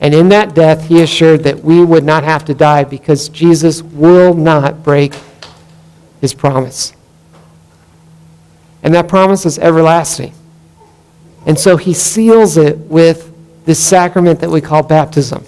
And 0.00 0.14
in 0.14 0.28
that 0.28 0.54
death, 0.54 0.86
he 0.88 1.02
assured 1.02 1.42
that 1.44 1.62
we 1.62 1.84
would 1.84 2.04
not 2.04 2.22
have 2.22 2.44
to 2.46 2.54
die 2.54 2.84
because 2.84 3.28
Jesus 3.28 3.82
will 3.82 4.34
not 4.34 4.82
break 4.82 5.14
his 6.20 6.32
promise. 6.32 6.92
And 8.82 8.94
that 8.94 9.08
promise 9.08 9.44
is 9.46 9.58
everlasting. 9.58 10.32
And 11.46 11.58
so 11.58 11.76
he 11.76 11.94
seals 11.94 12.56
it 12.56 12.76
with 12.78 13.32
this 13.64 13.84
sacrament 13.84 14.40
that 14.40 14.50
we 14.50 14.60
call 14.60 14.82
baptism. 14.82 15.44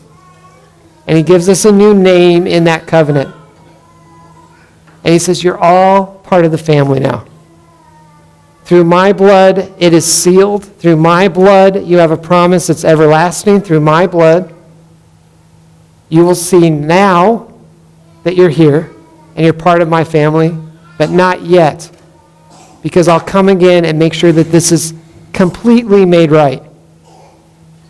And 1.06 1.16
he 1.16 1.22
gives 1.22 1.48
us 1.48 1.64
a 1.64 1.72
new 1.72 1.94
name 1.94 2.46
in 2.46 2.64
that 2.64 2.86
covenant. 2.86 3.34
And 5.04 5.12
he 5.12 5.18
says, 5.18 5.44
You're 5.44 5.58
all 5.58 6.18
part 6.18 6.44
of 6.44 6.50
the 6.50 6.58
family 6.58 7.00
now. 7.00 7.26
Through 8.68 8.84
my 8.84 9.14
blood, 9.14 9.72
it 9.78 9.94
is 9.94 10.04
sealed. 10.04 10.62
Through 10.62 10.96
my 10.96 11.26
blood, 11.26 11.86
you 11.86 11.96
have 11.96 12.10
a 12.10 12.18
promise 12.18 12.66
that's 12.66 12.84
everlasting. 12.84 13.62
Through 13.62 13.80
my 13.80 14.06
blood, 14.06 14.54
you 16.10 16.22
will 16.22 16.34
see 16.34 16.68
now 16.68 17.50
that 18.24 18.36
you're 18.36 18.50
here 18.50 18.90
and 19.34 19.42
you're 19.46 19.54
part 19.54 19.80
of 19.80 19.88
my 19.88 20.04
family, 20.04 20.54
but 20.98 21.08
not 21.08 21.40
yet. 21.40 21.90
Because 22.82 23.08
I'll 23.08 23.18
come 23.20 23.48
again 23.48 23.86
and 23.86 23.98
make 23.98 24.12
sure 24.12 24.32
that 24.32 24.52
this 24.52 24.70
is 24.70 24.92
completely 25.32 26.04
made 26.04 26.30
right. 26.30 26.62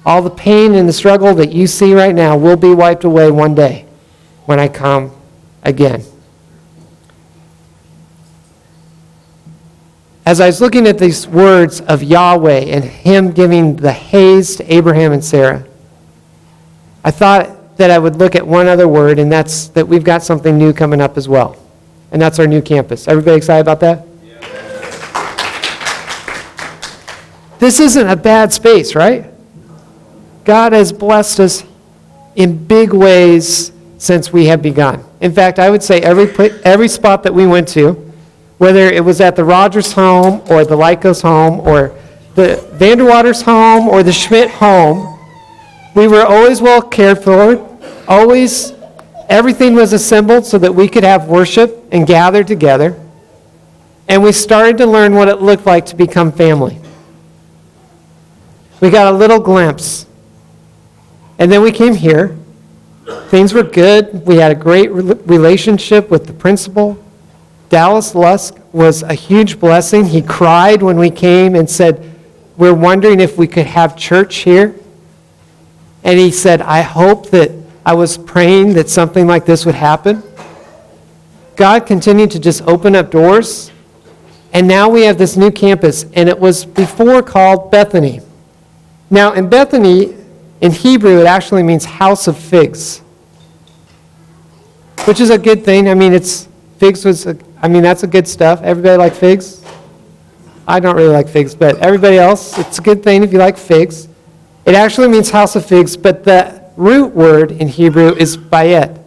All 0.06 0.22
the 0.22 0.30
pain 0.30 0.76
and 0.76 0.88
the 0.88 0.92
struggle 0.92 1.34
that 1.34 1.50
you 1.50 1.66
see 1.66 1.92
right 1.92 2.14
now 2.14 2.36
will 2.36 2.56
be 2.56 2.72
wiped 2.72 3.02
away 3.02 3.32
one 3.32 3.56
day 3.56 3.84
when 4.46 4.60
I 4.60 4.68
come 4.68 5.10
again. 5.64 6.04
As 10.28 10.40
I 10.42 10.46
was 10.46 10.60
looking 10.60 10.86
at 10.86 10.98
these 10.98 11.26
words 11.26 11.80
of 11.80 12.02
Yahweh 12.02 12.66
and 12.66 12.84
Him 12.84 13.30
giving 13.32 13.76
the 13.76 13.92
heys 13.92 14.58
to 14.58 14.74
Abraham 14.74 15.12
and 15.12 15.24
Sarah, 15.24 15.64
I 17.02 17.10
thought 17.10 17.78
that 17.78 17.90
I 17.90 17.98
would 17.98 18.16
look 18.16 18.36
at 18.36 18.46
one 18.46 18.68
other 18.68 18.86
word, 18.86 19.18
and 19.18 19.32
that's 19.32 19.68
that 19.68 19.88
we've 19.88 20.04
got 20.04 20.22
something 20.22 20.58
new 20.58 20.74
coming 20.74 21.00
up 21.00 21.16
as 21.16 21.30
well. 21.30 21.56
And 22.12 22.20
that's 22.20 22.38
our 22.38 22.46
new 22.46 22.60
campus. 22.60 23.08
Everybody 23.08 23.38
excited 23.38 23.62
about 23.62 23.80
that? 23.80 24.06
Yeah. 24.22 24.38
This 27.58 27.80
isn't 27.80 28.06
a 28.06 28.16
bad 28.16 28.52
space, 28.52 28.94
right? 28.94 29.32
God 30.44 30.74
has 30.74 30.92
blessed 30.92 31.40
us 31.40 31.64
in 32.36 32.66
big 32.66 32.92
ways 32.92 33.72
since 33.96 34.30
we 34.30 34.44
have 34.44 34.60
begun. 34.60 35.02
In 35.22 35.32
fact, 35.32 35.58
I 35.58 35.70
would 35.70 35.82
say 35.82 36.02
every, 36.02 36.28
every 36.64 36.88
spot 36.88 37.22
that 37.22 37.32
we 37.32 37.46
went 37.46 37.68
to, 37.68 38.07
whether 38.58 38.80
it 38.80 39.04
was 39.04 39.20
at 39.20 39.36
the 39.36 39.44
Rogers 39.44 39.92
home 39.92 40.42
or 40.50 40.64
the 40.64 40.76
Lycos 40.76 41.22
home 41.22 41.60
or 41.60 41.94
the 42.34 42.56
Vanderwaters 42.74 43.42
home 43.42 43.88
or 43.88 44.02
the 44.02 44.12
Schmidt 44.12 44.50
home, 44.50 45.18
we 45.94 46.06
were 46.06 46.24
always 46.24 46.60
well 46.60 46.82
cared 46.82 47.22
for. 47.22 47.64
Always, 48.06 48.72
everything 49.28 49.74
was 49.74 49.92
assembled 49.92 50.44
so 50.44 50.58
that 50.58 50.74
we 50.74 50.88
could 50.88 51.04
have 51.04 51.28
worship 51.28 51.84
and 51.92 52.06
gather 52.06 52.44
together. 52.44 52.98
And 54.08 54.22
we 54.22 54.32
started 54.32 54.78
to 54.78 54.86
learn 54.86 55.14
what 55.14 55.28
it 55.28 55.40
looked 55.40 55.66
like 55.66 55.86
to 55.86 55.96
become 55.96 56.32
family. 56.32 56.78
We 58.80 58.90
got 58.90 59.12
a 59.12 59.16
little 59.16 59.40
glimpse 59.40 60.06
and 61.38 61.50
then 61.50 61.62
we 61.62 61.70
came 61.70 61.94
here. 61.94 62.36
Things 63.28 63.54
were 63.54 63.62
good. 63.62 64.26
We 64.26 64.36
had 64.36 64.50
a 64.50 64.54
great 64.54 64.90
relationship 64.90 66.10
with 66.10 66.26
the 66.26 66.32
principal. 66.32 67.02
Dallas 67.68 68.14
Lusk 68.14 68.56
was 68.72 69.02
a 69.02 69.14
huge 69.14 69.60
blessing. 69.60 70.06
He 70.06 70.22
cried 70.22 70.82
when 70.82 70.98
we 70.98 71.10
came 71.10 71.54
and 71.54 71.68
said, 71.68 72.14
We're 72.56 72.74
wondering 72.74 73.20
if 73.20 73.36
we 73.36 73.46
could 73.46 73.66
have 73.66 73.96
church 73.96 74.36
here. 74.36 74.74
And 76.04 76.18
he 76.18 76.30
said, 76.30 76.62
I 76.62 76.80
hope 76.80 77.30
that 77.30 77.50
I 77.84 77.94
was 77.94 78.16
praying 78.16 78.74
that 78.74 78.88
something 78.88 79.26
like 79.26 79.44
this 79.44 79.66
would 79.66 79.74
happen. 79.74 80.22
God 81.56 81.86
continued 81.86 82.30
to 82.30 82.38
just 82.38 82.62
open 82.62 82.94
up 82.94 83.10
doors. 83.10 83.72
And 84.52 84.66
now 84.66 84.88
we 84.88 85.02
have 85.02 85.18
this 85.18 85.36
new 85.36 85.50
campus, 85.50 86.06
and 86.14 86.28
it 86.28 86.38
was 86.38 86.64
before 86.64 87.22
called 87.22 87.70
Bethany. 87.70 88.20
Now, 89.10 89.32
in 89.32 89.48
Bethany, 89.48 90.16
in 90.60 90.72
Hebrew, 90.72 91.20
it 91.20 91.26
actually 91.26 91.62
means 91.62 91.84
house 91.84 92.28
of 92.28 92.38
figs, 92.38 93.00
which 95.04 95.20
is 95.20 95.30
a 95.30 95.38
good 95.38 95.64
thing. 95.64 95.88
I 95.88 95.94
mean, 95.94 96.14
it's 96.14 96.48
figs 96.78 97.04
was, 97.04 97.26
a, 97.26 97.36
I 97.60 97.68
mean, 97.68 97.82
that's 97.82 98.02
a 98.04 98.06
good 98.06 98.28
stuff. 98.28 98.62
Everybody 98.62 98.96
like 98.96 99.14
figs? 99.14 99.64
I 100.66 100.80
don't 100.80 100.96
really 100.96 101.12
like 101.12 101.28
figs, 101.28 101.54
but 101.54 101.78
everybody 101.78 102.18
else, 102.18 102.58
it's 102.58 102.78
a 102.78 102.82
good 102.82 103.02
thing 103.02 103.22
if 103.22 103.32
you 103.32 103.38
like 103.38 103.56
figs. 103.56 104.06
It 104.66 104.74
actually 104.74 105.08
means 105.08 105.30
house 105.30 105.56
of 105.56 105.64
figs, 105.64 105.96
but 105.96 106.24
the 106.24 106.62
root 106.76 107.14
word 107.14 107.52
in 107.52 107.68
Hebrew 107.68 108.14
is 108.14 108.36
bayet. 108.36 108.98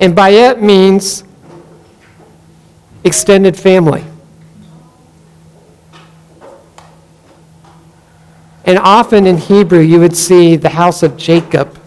And 0.00 0.16
bayet 0.16 0.60
means 0.60 1.24
extended 3.04 3.56
family. 3.56 4.04
And 8.64 8.78
often 8.78 9.26
in 9.26 9.36
Hebrew, 9.36 9.80
you 9.80 10.00
would 10.00 10.16
see 10.16 10.56
the 10.56 10.68
house 10.68 11.02
of 11.02 11.16
Jacob. 11.16 11.78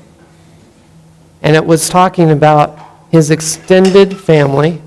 And 1.41 1.55
it 1.55 1.65
was 1.65 1.89
talking 1.89 2.32
about 2.32 2.79
his 3.12 3.32
extended 3.32 4.17
family 4.17 4.82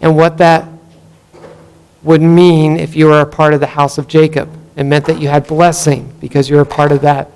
and 0.00 0.16
what 0.16 0.38
that 0.38 0.66
would 2.02 2.22
mean 2.22 2.78
if 2.78 2.96
you 2.96 3.06
were 3.06 3.20
a 3.20 3.26
part 3.26 3.54
of 3.54 3.60
the 3.60 3.66
house 3.66 3.98
of 3.98 4.08
Jacob. 4.08 4.48
It 4.76 4.84
meant 4.84 5.04
that 5.06 5.20
you 5.20 5.28
had 5.28 5.46
blessing 5.46 6.12
because 6.20 6.48
you 6.48 6.56
were 6.56 6.62
a 6.62 6.66
part 6.66 6.92
of 6.92 7.02
that 7.02 7.30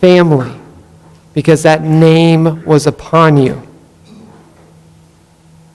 family, 0.00 0.54
because 1.34 1.62
that 1.64 1.82
name 1.82 2.64
was 2.64 2.86
upon 2.86 3.36
you. 3.36 3.60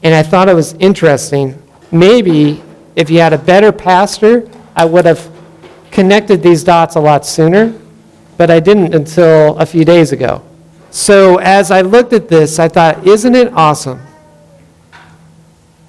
And 0.02 0.14
I 0.14 0.24
thought 0.24 0.48
it 0.48 0.54
was 0.54 0.74
interesting. 0.76 1.62
Maybe 1.92 2.62
if 2.96 3.10
you 3.10 3.20
had 3.20 3.34
a 3.34 3.38
better 3.38 3.72
pastor, 3.72 4.50
I 4.76 4.86
would 4.86 5.06
have 5.06 5.30
connected 5.92 6.42
these 6.42 6.64
dots 6.64 6.96
a 6.96 7.00
lot 7.00 7.26
sooner, 7.26 7.74
but 8.38 8.50
I 8.50 8.60
didn't 8.60 8.96
until 8.96 9.58
a 9.58 9.66
few 9.66 9.84
days 9.84 10.12
ago. 10.12 10.42
So 10.90 11.38
as 11.40 11.72
I 11.72 11.82
looked 11.82 12.14
at 12.14 12.30
this, 12.30 12.60
I 12.60 12.68
thought, 12.68 13.06
isn't 13.06 13.36
it 13.36 13.52
awesome 13.54 14.00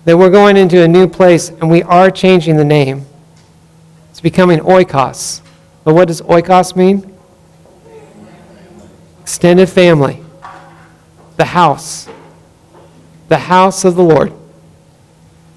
that 0.05 0.17
we're 0.17 0.31
going 0.31 0.57
into 0.57 0.83
a 0.83 0.89
new 0.89 1.09
place 1.09 1.49
and 1.49 1.71
we 1.71 1.83
are 1.83 2.11
changing 2.11 2.57
the 2.57 2.65
name? 2.65 3.07
It's 4.11 4.21
becoming 4.21 4.61
oikos. 4.61 5.41
But 5.83 5.95
what 5.95 6.09
does 6.09 6.21
oikos 6.23 6.77
mean? 6.77 7.15
Extended 9.21 9.69
family. 9.69 10.23
The 11.37 11.47
house. 11.47 12.09
The 13.29 13.39
house 13.39 13.85
of 13.85 13.97
the 13.97 14.03
Lord. 14.03 14.33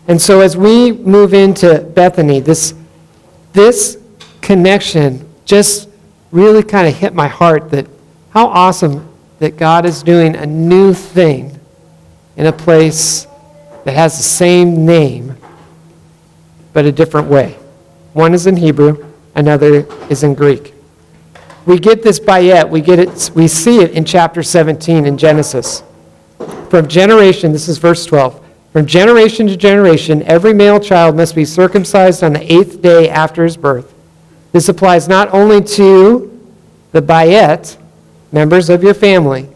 And 0.07 0.21
so 0.21 0.39
as 0.39 0.55
we 0.55 0.91
move 0.93 1.33
into 1.33 1.81
Bethany, 1.93 2.39
this, 2.39 2.73
this 3.51 3.97
connection 4.41 5.27
just 5.43 5.89
really 6.31 6.63
kind 6.63 6.87
of 6.87 6.95
hit 6.95 7.13
my 7.13 7.27
heart 7.27 7.69
that 7.71 7.87
how 8.29 8.47
awesome 8.47 9.07
that 9.39 9.57
God 9.57 9.85
is 9.85 10.03
doing 10.03 10.35
a 10.35 10.45
new 10.45 10.93
thing 10.93 11.59
in 12.37 12.45
a 12.45 12.51
place 12.51 13.26
that 13.87 13.95
has 13.95 14.17
the 14.17 14.23
same 14.23 14.85
name 14.85 15.33
but 16.73 16.83
a 16.83 16.91
different 16.91 17.29
way. 17.29 17.53
One 18.11 18.33
is 18.33 18.45
in 18.45 18.57
Hebrew, 18.57 19.13
another 19.33 19.87
is 20.09 20.23
in 20.23 20.33
Greek. 20.33 20.73
We 21.65 21.79
get 21.79 22.03
this 22.03 22.19
bayet, 22.19 22.69
we 22.69 22.81
get 22.81 22.99
it 22.99 23.31
we 23.33 23.47
see 23.47 23.79
it 23.79 23.91
in 23.91 24.03
chapter 24.03 24.43
17 24.43 25.05
in 25.05 25.17
Genesis. 25.17 25.83
From 26.69 26.89
generation, 26.89 27.53
this 27.53 27.69
is 27.69 27.77
verse 27.77 28.05
12. 28.05 28.45
From 28.73 28.85
generation 28.85 29.47
to 29.47 29.55
generation, 29.55 30.21
every 30.23 30.53
male 30.53 30.81
child 30.81 31.15
must 31.15 31.33
be 31.33 31.45
circumcised 31.45 32.25
on 32.25 32.33
the 32.33 32.53
eighth 32.53 32.81
day 32.81 33.09
after 33.09 33.45
his 33.45 33.55
birth. 33.55 33.93
This 34.51 34.67
applies 34.67 35.07
not 35.07 35.33
only 35.33 35.63
to 35.63 36.45
the 36.91 37.01
bayet, 37.01 37.77
members 38.33 38.69
of 38.69 38.83
your 38.83 38.93
family, 38.93 39.47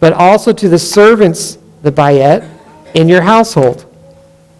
but 0.00 0.14
also 0.14 0.54
to 0.54 0.70
the 0.70 0.78
servants, 0.78 1.58
the 1.82 1.92
bayet, 1.92 2.50
in 2.94 3.08
your 3.08 3.22
household, 3.22 3.84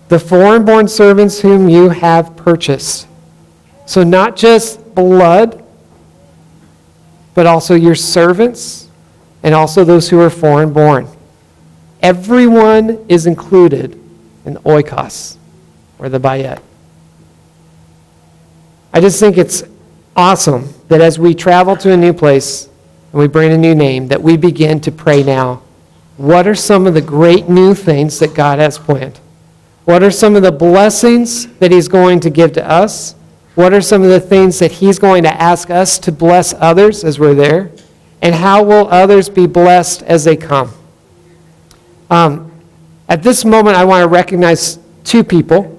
the 0.08 0.18
foreign 0.18 0.64
born 0.64 0.86
servants 0.86 1.40
whom 1.40 1.68
you 1.68 1.88
have 1.88 2.36
purchased. 2.36 3.06
So, 3.86 4.02
not 4.02 4.36
just 4.36 4.94
blood, 4.94 5.64
but 7.34 7.46
also 7.46 7.74
your 7.74 7.94
servants 7.94 8.88
and 9.42 9.54
also 9.54 9.84
those 9.84 10.08
who 10.08 10.20
are 10.20 10.30
foreign 10.30 10.72
born. 10.72 11.08
Everyone 12.02 13.04
is 13.08 13.26
included 13.26 14.00
in 14.44 14.54
the 14.54 14.60
oikos, 14.60 15.36
or 15.98 16.08
the 16.08 16.18
bayet. 16.18 16.60
I 18.92 19.00
just 19.00 19.18
think 19.18 19.36
it's 19.36 19.64
awesome 20.14 20.72
that 20.88 21.00
as 21.00 21.18
we 21.18 21.34
travel 21.34 21.76
to 21.78 21.92
a 21.92 21.96
new 21.96 22.12
place 22.12 22.68
and 23.12 23.20
we 23.20 23.26
bring 23.26 23.52
a 23.52 23.58
new 23.58 23.74
name, 23.74 24.08
that 24.08 24.22
we 24.22 24.36
begin 24.36 24.80
to 24.82 24.92
pray 24.92 25.22
now. 25.22 25.62
What 26.16 26.46
are 26.46 26.54
some 26.54 26.86
of 26.86 26.94
the 26.94 27.00
great 27.00 27.48
new 27.48 27.74
things 27.74 28.18
that 28.20 28.34
God 28.34 28.58
has 28.58 28.78
planned? 28.78 29.18
What 29.84 30.02
are 30.02 30.10
some 30.10 30.36
of 30.36 30.42
the 30.42 30.52
blessings 30.52 31.46
that 31.58 31.70
He's 31.70 31.88
going 31.88 32.20
to 32.20 32.30
give 32.30 32.52
to 32.52 32.68
us? 32.68 33.14
What 33.54 33.72
are 33.72 33.80
some 33.80 34.02
of 34.02 34.08
the 34.08 34.20
things 34.20 34.58
that 34.60 34.72
He's 34.72 34.98
going 34.98 35.24
to 35.24 35.32
ask 35.32 35.70
us 35.70 35.98
to 36.00 36.12
bless 36.12 36.54
others 36.54 37.04
as 37.04 37.18
we're 37.18 37.34
there? 37.34 37.70
And 38.22 38.34
how 38.34 38.62
will 38.62 38.88
others 38.88 39.28
be 39.28 39.46
blessed 39.46 40.02
as 40.04 40.24
they 40.24 40.36
come? 40.36 40.72
Um, 42.10 42.52
at 43.08 43.22
this 43.22 43.44
moment, 43.44 43.76
I 43.76 43.84
want 43.84 44.02
to 44.02 44.08
recognize 44.08 44.78
two 45.02 45.24
people. 45.24 45.70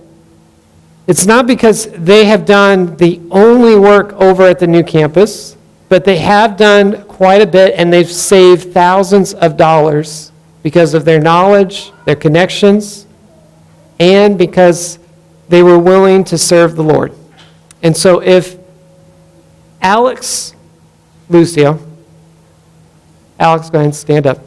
It's 1.08 1.26
not 1.26 1.48
because 1.48 1.88
they 1.92 2.26
have 2.26 2.46
done 2.46 2.98
the 2.98 3.22
only 3.32 3.78
work 3.80 4.14
over 4.14 4.44
at 4.44 4.60
the 4.60 4.68
new 4.68 4.84
campus, 4.84 5.56
but 5.90 6.04
they 6.04 6.18
have 6.18 6.58
done 6.58 7.04
quite 7.06 7.42
a 7.42 7.48
bit 7.48 7.76
and 7.78 7.92
they've 7.92 8.12
saved 8.12 8.74
thousands 8.74 9.34
of 9.34 9.56
dollars 9.56 10.32
because 10.66 10.96
of 10.96 11.06
their 11.06 11.22
knowledge, 11.22 11.92
their 12.06 12.16
connections, 12.16 13.06
and 14.00 14.36
because 14.36 14.98
they 15.48 15.62
were 15.62 15.78
willing 15.78 16.24
to 16.24 16.40
serve 16.40 16.76
the 16.76 16.82
Lord. 16.82 17.14
And 17.84 17.96
so 17.96 18.20
if 18.20 18.58
Alex 19.80 20.56
Lucio, 21.30 21.78
Alex, 23.38 23.70
go 23.70 23.78
ahead 23.78 23.86
and 23.86 23.96
stand 23.96 24.26
up. 24.26 24.40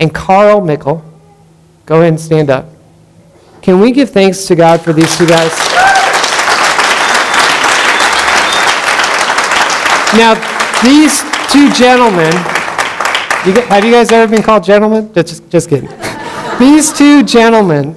And 0.00 0.12
Carl 0.12 0.60
Mickle, 0.62 1.04
go 1.86 2.00
ahead 2.00 2.08
and 2.08 2.20
stand 2.20 2.50
up. 2.50 2.66
Can 3.62 3.78
we 3.78 3.92
give 3.92 4.10
thanks 4.10 4.46
to 4.46 4.56
God 4.56 4.80
for 4.80 4.92
these 4.92 5.16
two 5.16 5.28
guys? 5.28 5.56
Now, 10.18 10.34
these 10.82 11.22
two 11.52 11.70
gentlemen, 11.72 12.32
you, 13.46 13.52
have 13.62 13.84
you 13.84 13.92
guys 13.92 14.10
ever 14.12 14.30
been 14.30 14.42
called 14.42 14.64
gentlemen? 14.64 15.12
Just, 15.14 15.48
just 15.50 15.68
kidding. 15.68 15.90
these 16.58 16.92
two 16.92 17.22
gentlemen 17.22 17.96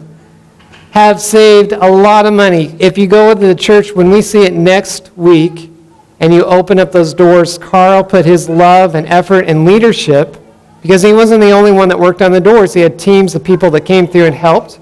have 0.91 1.19
saved 1.19 1.71
a 1.71 1.89
lot 1.89 2.25
of 2.25 2.33
money. 2.33 2.75
If 2.79 2.97
you 2.97 3.07
go 3.07 3.33
to 3.33 3.39
the 3.39 3.55
church, 3.55 3.93
when 3.93 4.09
we 4.09 4.21
see 4.21 4.43
it 4.43 4.53
next 4.53 5.15
week, 5.17 5.71
and 6.19 6.33
you 6.33 6.45
open 6.45 6.79
up 6.79 6.93
those 6.93 7.13
doors, 7.13 7.57
Carl 7.57 8.03
put 8.03 8.25
his 8.25 8.47
love 8.47 8.95
and 8.95 9.05
effort 9.07 9.45
and 9.45 9.65
leadership 9.65 10.37
because 10.81 11.01
he 11.01 11.11
wasn't 11.11 11.41
the 11.41 11.51
only 11.51 11.71
one 11.71 11.89
that 11.89 11.99
worked 11.99 12.21
on 12.21 12.31
the 12.31 12.39
doors. 12.39 12.73
He 12.73 12.79
had 12.79 12.97
teams 12.97 13.35
of 13.35 13.43
people 13.43 13.69
that 13.71 13.81
came 13.81 14.07
through 14.07 14.25
and 14.25 14.35
helped. 14.35 14.79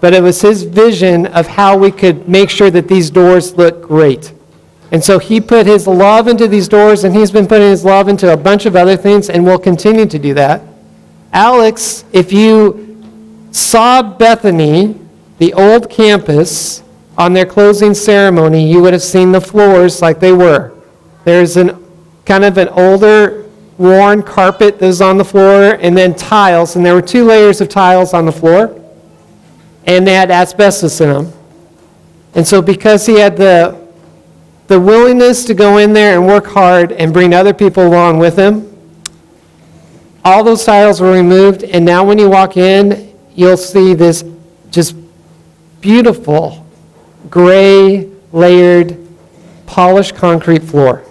But 0.00 0.14
it 0.14 0.22
was 0.22 0.40
his 0.40 0.62
vision 0.62 1.26
of 1.26 1.46
how 1.46 1.76
we 1.76 1.90
could 1.90 2.28
make 2.28 2.50
sure 2.50 2.70
that 2.70 2.88
these 2.88 3.10
doors 3.10 3.54
look 3.56 3.82
great. 3.82 4.32
And 4.92 5.02
so 5.02 5.18
he 5.18 5.40
put 5.40 5.66
his 5.66 5.86
love 5.86 6.26
into 6.26 6.48
these 6.48 6.68
doors, 6.68 7.04
and 7.04 7.14
he's 7.14 7.30
been 7.30 7.46
putting 7.46 7.68
his 7.68 7.84
love 7.84 8.08
into 8.08 8.32
a 8.32 8.36
bunch 8.36 8.66
of 8.66 8.74
other 8.74 8.96
things, 8.96 9.30
and 9.30 9.44
will 9.44 9.58
continue 9.58 10.06
to 10.06 10.18
do 10.18 10.34
that. 10.34 10.62
Alex, 11.32 12.04
if 12.12 12.32
you 12.32 13.02
saw 13.52 14.02
Bethany, 14.02 14.98
the 15.38 15.52
old 15.54 15.88
campus, 15.88 16.82
on 17.16 17.32
their 17.32 17.46
closing 17.46 17.94
ceremony, 17.94 18.70
you 18.70 18.80
would 18.80 18.92
have 18.92 19.02
seen 19.02 19.30
the 19.30 19.40
floors 19.40 20.00
like 20.00 20.18
they 20.20 20.32
were. 20.32 20.72
There's 21.24 21.56
an 21.56 21.78
kind 22.24 22.44
of 22.44 22.58
an 22.58 22.68
older, 22.68 23.48
worn 23.76 24.22
carpet 24.22 24.78
that 24.78 24.86
was 24.86 25.00
on 25.00 25.18
the 25.18 25.24
floor, 25.24 25.78
and 25.80 25.96
then 25.96 26.14
tiles, 26.14 26.76
and 26.76 26.86
there 26.86 26.94
were 26.94 27.02
two 27.02 27.24
layers 27.24 27.60
of 27.60 27.68
tiles 27.68 28.14
on 28.14 28.24
the 28.24 28.32
floor, 28.32 28.80
and 29.86 30.06
they 30.06 30.14
had 30.14 30.30
asbestos 30.30 31.00
in 31.00 31.08
them. 31.08 31.32
And 32.34 32.46
so, 32.46 32.62
because 32.62 33.04
he 33.04 33.18
had 33.18 33.36
the 33.36 33.79
the 34.70 34.78
willingness 34.78 35.44
to 35.46 35.52
go 35.52 35.78
in 35.78 35.92
there 35.92 36.16
and 36.16 36.24
work 36.24 36.46
hard 36.46 36.92
and 36.92 37.12
bring 37.12 37.34
other 37.34 37.52
people 37.52 37.84
along 37.84 38.20
with 38.20 38.38
him, 38.38 38.72
all 40.24 40.44
those 40.44 40.64
tiles 40.64 41.00
were 41.00 41.10
removed, 41.10 41.64
and 41.64 41.84
now 41.84 42.04
when 42.04 42.18
you 42.18 42.30
walk 42.30 42.56
in, 42.56 43.12
you'll 43.34 43.56
see 43.56 43.94
this 43.94 44.24
just 44.70 44.94
beautiful 45.80 46.64
gray, 47.30 48.08
layered, 48.30 48.96
polished 49.66 50.14
concrete 50.14 50.62
floor. 50.62 51.04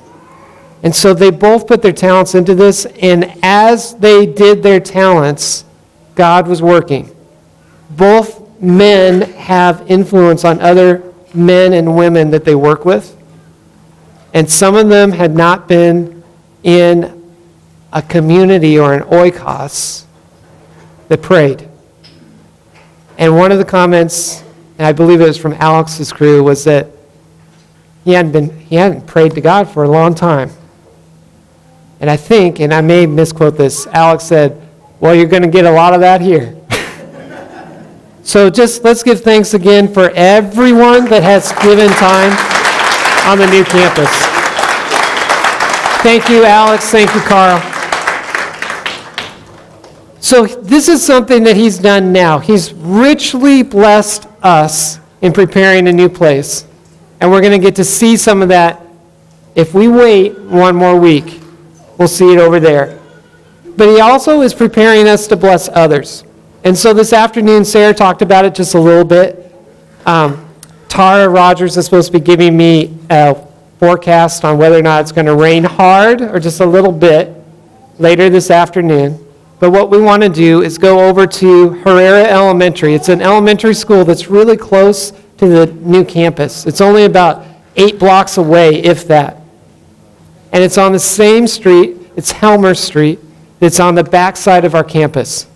And 0.81 0.95
so 0.95 1.13
they 1.13 1.29
both 1.29 1.67
put 1.67 1.81
their 1.81 1.91
talents 1.91 2.35
into 2.35 2.55
this, 2.55 2.85
and 3.01 3.29
as 3.43 3.93
they 3.95 4.25
did 4.25 4.63
their 4.63 4.79
talents, 4.79 5.65
God 6.15 6.47
was 6.47 6.61
working. 6.61 7.13
Both 7.89 8.61
men 8.61 9.33
have 9.33 9.83
influence 9.91 10.45
on 10.45 10.61
other 10.61 11.03
men 11.33 11.73
and 11.73 11.97
women 11.97 12.31
that 12.31 12.45
they 12.45 12.55
work 12.55 12.85
with. 12.85 13.17
And 14.33 14.49
some 14.49 14.75
of 14.75 14.89
them 14.89 15.11
had 15.11 15.35
not 15.35 15.67
been 15.67 16.23
in 16.63 17.33
a 17.91 18.01
community 18.01 18.77
or 18.77 18.93
an 18.93 19.03
oikos 19.03 20.05
that 21.07 21.21
prayed. 21.21 21.67
And 23.17 23.35
one 23.35 23.51
of 23.51 23.57
the 23.57 23.65
comments, 23.65 24.43
and 24.77 24.85
I 24.85 24.91
believe 24.91 25.19
it 25.21 25.27
was 25.27 25.37
from 25.37 25.53
Alex's 25.53 26.13
crew, 26.13 26.43
was 26.43 26.63
that 26.65 26.87
he 28.05 28.13
hadn't, 28.13 28.31
been, 28.31 28.59
he 28.59 28.75
hadn't 28.75 29.07
prayed 29.07 29.33
to 29.33 29.41
God 29.41 29.69
for 29.69 29.83
a 29.83 29.89
long 29.89 30.15
time. 30.15 30.51
And 31.99 32.09
I 32.09 32.15
think, 32.15 32.59
and 32.59 32.73
I 32.73 32.81
may 32.81 33.05
misquote 33.05 33.57
this, 33.57 33.87
Alex 33.87 34.23
said, 34.23 34.61
Well, 34.99 35.13
you're 35.13 35.27
going 35.27 35.41
to 35.41 35.49
get 35.49 35.65
a 35.65 35.71
lot 35.71 35.93
of 35.93 35.99
that 35.99 36.21
here. 36.21 36.55
so 38.23 38.49
just 38.49 38.85
let's 38.85 39.03
give 39.03 39.21
thanks 39.21 39.53
again 39.53 39.93
for 39.93 40.11
everyone 40.11 41.05
that 41.05 41.23
has 41.23 41.51
given 41.61 41.89
time. 41.89 42.48
On 43.25 43.37
the 43.37 43.47
new 43.47 43.63
campus. 43.63 44.09
Thank 46.01 46.29
you, 46.29 46.45
Alex. 46.45 46.89
Thank 46.89 47.13
you, 47.13 47.21
Carl. 47.21 47.59
So, 50.21 50.45
this 50.45 50.87
is 50.87 51.05
something 51.05 51.43
that 51.43 51.55
he's 51.55 51.77
done 51.77 52.11
now. 52.11 52.39
He's 52.39 52.73
richly 52.73 53.63
blessed 53.63 54.27
us 54.41 54.99
in 55.21 55.33
preparing 55.33 55.87
a 55.87 55.91
new 55.91 56.09
place. 56.09 56.65
And 57.19 57.31
we're 57.31 57.41
going 57.41 57.59
to 57.59 57.65
get 57.65 57.75
to 57.75 57.83
see 57.83 58.15
some 58.15 58.41
of 58.41 58.49
that 58.49 58.81
if 59.55 59.73
we 59.73 59.87
wait 59.87 60.37
one 60.39 60.75
more 60.75 60.99
week. 60.99 61.41
We'll 61.97 62.07
see 62.07 62.33
it 62.33 62.39
over 62.39 62.59
there. 62.59 62.99
But 63.75 63.89
he 63.89 63.99
also 63.99 64.41
is 64.41 64.53
preparing 64.53 65.07
us 65.07 65.27
to 65.27 65.35
bless 65.35 65.69
others. 65.69 66.23
And 66.63 66.77
so 66.77 66.93
this 66.93 67.13
afternoon, 67.13 67.63
Sarah 67.65 67.93
talked 67.93 68.21
about 68.21 68.45
it 68.45 68.55
just 68.55 68.75
a 68.75 68.79
little 68.79 69.05
bit. 69.05 69.53
Um, 70.05 70.48
Tara 70.99 71.29
Rogers 71.29 71.77
is 71.77 71.85
supposed 71.85 72.11
to 72.11 72.19
be 72.19 72.25
giving 72.25 72.57
me 72.57 72.93
a 73.09 73.33
forecast 73.79 74.43
on 74.43 74.57
whether 74.57 74.77
or 74.77 74.81
not 74.81 74.99
it's 74.99 75.13
going 75.13 75.27
to 75.27 75.35
rain 75.35 75.63
hard 75.63 76.21
or 76.21 76.41
just 76.41 76.59
a 76.59 76.65
little 76.65 76.91
bit 76.91 77.33
later 77.99 78.29
this 78.29 78.51
afternoon. 78.51 79.17
But 79.61 79.71
what 79.71 79.89
we 79.89 80.01
want 80.01 80.23
to 80.23 80.27
do 80.27 80.61
is 80.61 80.77
go 80.77 81.07
over 81.07 81.25
to 81.25 81.69
Herrera 81.69 82.25
Elementary. 82.25 82.95
It's 82.95 83.07
an 83.07 83.21
elementary 83.21 83.75
school 83.75 84.03
that's 84.03 84.27
really 84.27 84.57
close 84.57 85.11
to 85.37 85.47
the 85.47 85.67
new 85.67 86.03
campus. 86.03 86.65
It's 86.65 86.81
only 86.81 87.05
about 87.05 87.45
eight 87.77 87.97
blocks 87.97 88.35
away, 88.35 88.83
if 88.83 89.07
that. 89.07 89.41
And 90.51 90.61
it's 90.61 90.77
on 90.77 90.91
the 90.91 90.99
same 90.99 91.47
street, 91.47 91.95
it's 92.17 92.33
Helmer 92.33 92.75
Street, 92.75 93.19
that's 93.61 93.79
on 93.79 93.95
the 93.95 94.03
backside 94.03 94.65
of 94.65 94.75
our 94.75 94.83
campus. 94.83 95.47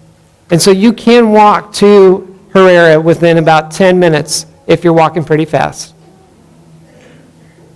And 0.52 0.62
so 0.62 0.72
you 0.72 0.94
can 0.94 1.32
walk 1.34 1.74
to 1.74 2.40
Herrera 2.54 3.02
within 3.02 3.40
about 3.40 3.72
10 3.72 4.00
minutes 4.00 4.46
if 4.68 4.84
you're 4.84 4.94
walking 4.94 5.24
pretty 5.24 5.46
fast. 5.46 5.94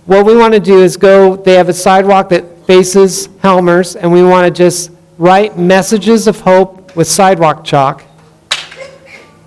What 0.06 0.24
we 0.24 0.36
want 0.36 0.54
to 0.54 0.60
do 0.60 0.80
is 0.82 0.96
go, 0.96 1.36
they 1.36 1.54
have 1.54 1.68
a 1.68 1.74
sidewalk 1.74 2.30
that 2.30 2.66
faces 2.66 3.28
Helmer's, 3.40 3.94
and 3.94 4.10
we 4.10 4.22
want 4.22 4.46
to 4.46 4.50
just 4.50 4.90
write 5.18 5.58
messages 5.58 6.26
of 6.26 6.40
hope 6.40 6.96
with 6.96 7.06
sidewalk 7.06 7.64
chalk 7.64 8.04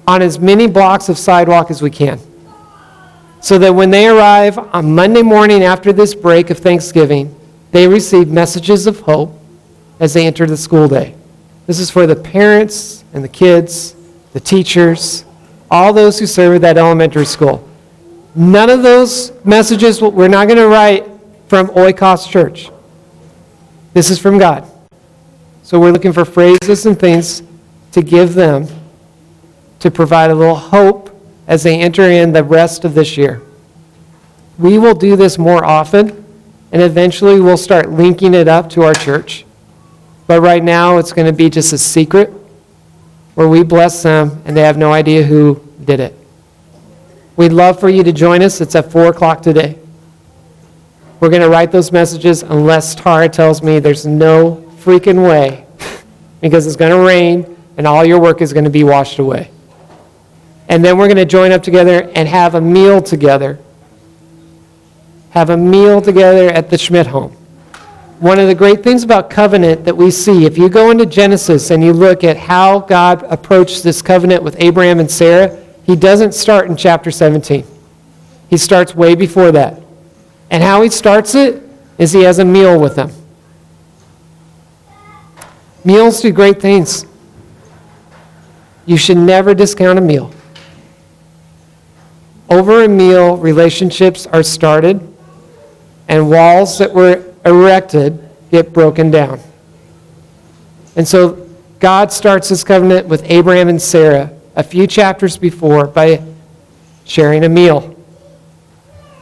on 0.07 0.21
as 0.21 0.39
many 0.39 0.67
blocks 0.67 1.09
of 1.09 1.17
sidewalk 1.17 1.71
as 1.71 1.81
we 1.81 1.89
can. 1.89 2.19
So 3.39 3.57
that 3.57 3.73
when 3.73 3.89
they 3.89 4.07
arrive 4.07 4.57
on 4.57 4.93
Monday 4.93 5.23
morning 5.23 5.63
after 5.63 5.91
this 5.91 6.13
break 6.13 6.49
of 6.51 6.59
Thanksgiving, 6.59 7.35
they 7.71 7.87
receive 7.87 8.27
messages 8.27 8.85
of 8.85 8.99
hope 8.99 9.33
as 9.99 10.13
they 10.13 10.27
enter 10.27 10.45
the 10.45 10.57
school 10.57 10.87
day. 10.87 11.15
This 11.65 11.79
is 11.79 11.89
for 11.89 12.05
the 12.05 12.15
parents 12.15 13.03
and 13.13 13.23
the 13.23 13.29
kids, 13.29 13.95
the 14.33 14.39
teachers, 14.39 15.25
all 15.71 15.93
those 15.93 16.19
who 16.19 16.27
serve 16.27 16.55
at 16.55 16.61
that 16.61 16.77
elementary 16.77 17.25
school. 17.25 17.67
None 18.35 18.69
of 18.69 18.83
those 18.83 19.31
messages, 19.45 20.01
we're 20.01 20.27
not 20.27 20.47
going 20.47 20.59
to 20.59 20.67
write 20.67 21.07
from 21.47 21.67
Oikos 21.67 22.29
Church. 22.29 22.69
This 23.93 24.09
is 24.09 24.19
from 24.19 24.37
God. 24.37 24.69
So 25.63 25.79
we're 25.79 25.91
looking 25.91 26.13
for 26.13 26.25
phrases 26.25 26.85
and 26.85 26.99
things 26.99 27.41
to 27.93 28.01
give 28.01 28.33
them 28.33 28.67
to 29.79 29.89
provide 29.89 30.29
a 30.29 30.35
little 30.35 30.55
hope 30.55 31.09
as 31.47 31.63
they 31.63 31.79
enter 31.79 32.03
in 32.03 32.33
the 32.33 32.43
rest 32.43 32.85
of 32.85 32.93
this 32.93 33.17
year. 33.17 33.41
We 34.57 34.77
will 34.77 34.93
do 34.93 35.15
this 35.15 35.37
more 35.37 35.63
often, 35.63 36.23
and 36.71 36.81
eventually 36.81 37.39
we'll 37.39 37.57
start 37.57 37.89
linking 37.89 38.33
it 38.33 38.47
up 38.47 38.69
to 38.71 38.83
our 38.83 38.93
church. 38.93 39.45
But 40.27 40.41
right 40.41 40.63
now, 40.63 40.97
it's 40.97 41.11
going 41.11 41.27
to 41.27 41.33
be 41.33 41.49
just 41.49 41.73
a 41.73 41.77
secret 41.77 42.33
where 43.35 43.47
we 43.47 43.63
bless 43.63 44.03
them 44.03 44.41
and 44.45 44.55
they 44.55 44.61
have 44.61 44.77
no 44.77 44.93
idea 44.93 45.23
who 45.23 45.61
did 45.85 45.99
it. 45.99 46.15
We'd 47.35 47.53
love 47.53 47.79
for 47.79 47.89
you 47.89 48.03
to 48.03 48.11
join 48.11 48.41
us. 48.41 48.61
It's 48.61 48.75
at 48.75 48.91
4 48.91 49.07
o'clock 49.07 49.41
today. 49.41 49.77
We're 51.19 51.29
going 51.29 51.41
to 51.41 51.49
write 51.49 51.71
those 51.71 51.91
messages 51.91 52.43
unless 52.43 52.95
Tara 52.95 53.29
tells 53.29 53.61
me 53.61 53.79
there's 53.79 54.05
no 54.05 54.67
freaking 54.79 55.27
way 55.27 55.65
because 56.41 56.67
it's 56.67 56.75
going 56.75 56.91
to 56.91 56.99
rain 56.99 57.57
and 57.77 57.87
all 57.87 58.03
your 58.03 58.19
work 58.19 58.41
is 58.41 58.53
going 58.53 58.65
to 58.65 58.69
be 58.71 58.83
washed 58.83 59.19
away. 59.19 59.49
And 60.67 60.83
then 60.83 60.97
we're 60.97 61.07
going 61.07 61.17
to 61.17 61.25
join 61.25 61.51
up 61.51 61.63
together 61.63 62.09
and 62.15 62.27
have 62.27 62.55
a 62.55 62.61
meal 62.61 63.01
together. 63.01 63.59
Have 65.31 65.49
a 65.49 65.57
meal 65.57 66.01
together 66.01 66.49
at 66.49 66.69
the 66.69 66.77
Schmidt 66.77 67.07
home. 67.07 67.35
One 68.21 68.37
of 68.37 68.47
the 68.47 68.53
great 68.53 68.83
things 68.83 69.01
about 69.01 69.31
covenant 69.31 69.83
that 69.85 69.97
we 69.97 70.11
see, 70.11 70.45
if 70.45 70.55
you 70.55 70.69
go 70.69 70.91
into 70.91 71.07
Genesis 71.07 71.71
and 71.71 71.83
you 71.83 71.91
look 71.91 72.23
at 72.23 72.37
how 72.37 72.81
God 72.81 73.23
approached 73.23 73.81
this 73.81 74.03
covenant 74.03 74.43
with 74.43 74.55
Abraham 74.59 74.99
and 74.99 75.09
Sarah, 75.09 75.57
he 75.85 75.95
doesn't 75.95 76.35
start 76.35 76.69
in 76.69 76.77
chapter 76.77 77.09
17. 77.09 77.65
He 78.47 78.57
starts 78.57 78.93
way 78.93 79.15
before 79.15 79.51
that. 79.53 79.81
And 80.51 80.61
how 80.61 80.83
he 80.83 80.89
starts 80.91 81.33
it 81.33 81.63
is 81.97 82.11
he 82.11 82.21
has 82.21 82.37
a 82.37 82.45
meal 82.45 82.79
with 82.79 82.95
them. 82.95 83.11
Meals 85.83 86.21
do 86.21 86.31
great 86.31 86.61
things. 86.61 87.07
You 88.85 88.97
should 88.97 89.17
never 89.17 89.55
discount 89.55 89.97
a 89.97 90.01
meal. 90.01 90.31
Over 92.51 92.83
a 92.83 92.87
meal, 92.87 93.37
relationships 93.37 94.27
are 94.27 94.43
started, 94.43 95.01
and 96.07 96.29
walls 96.29 96.77
that 96.77 96.93
were 96.93 97.30
erected 97.45 98.27
get 98.51 98.73
broken 98.73 99.11
down. 99.11 99.39
And 100.95 101.07
so 101.07 101.47
God 101.79 102.11
starts 102.11 102.49
his 102.49 102.63
covenant 102.63 103.07
with 103.07 103.23
Abraham 103.25 103.69
and 103.69 103.81
Sarah 103.81 104.31
a 104.55 104.63
few 104.63 104.85
chapters 104.85 105.37
before 105.37 105.87
by 105.87 106.21
sharing 107.05 107.43
a 107.43 107.49
meal. 107.49 107.95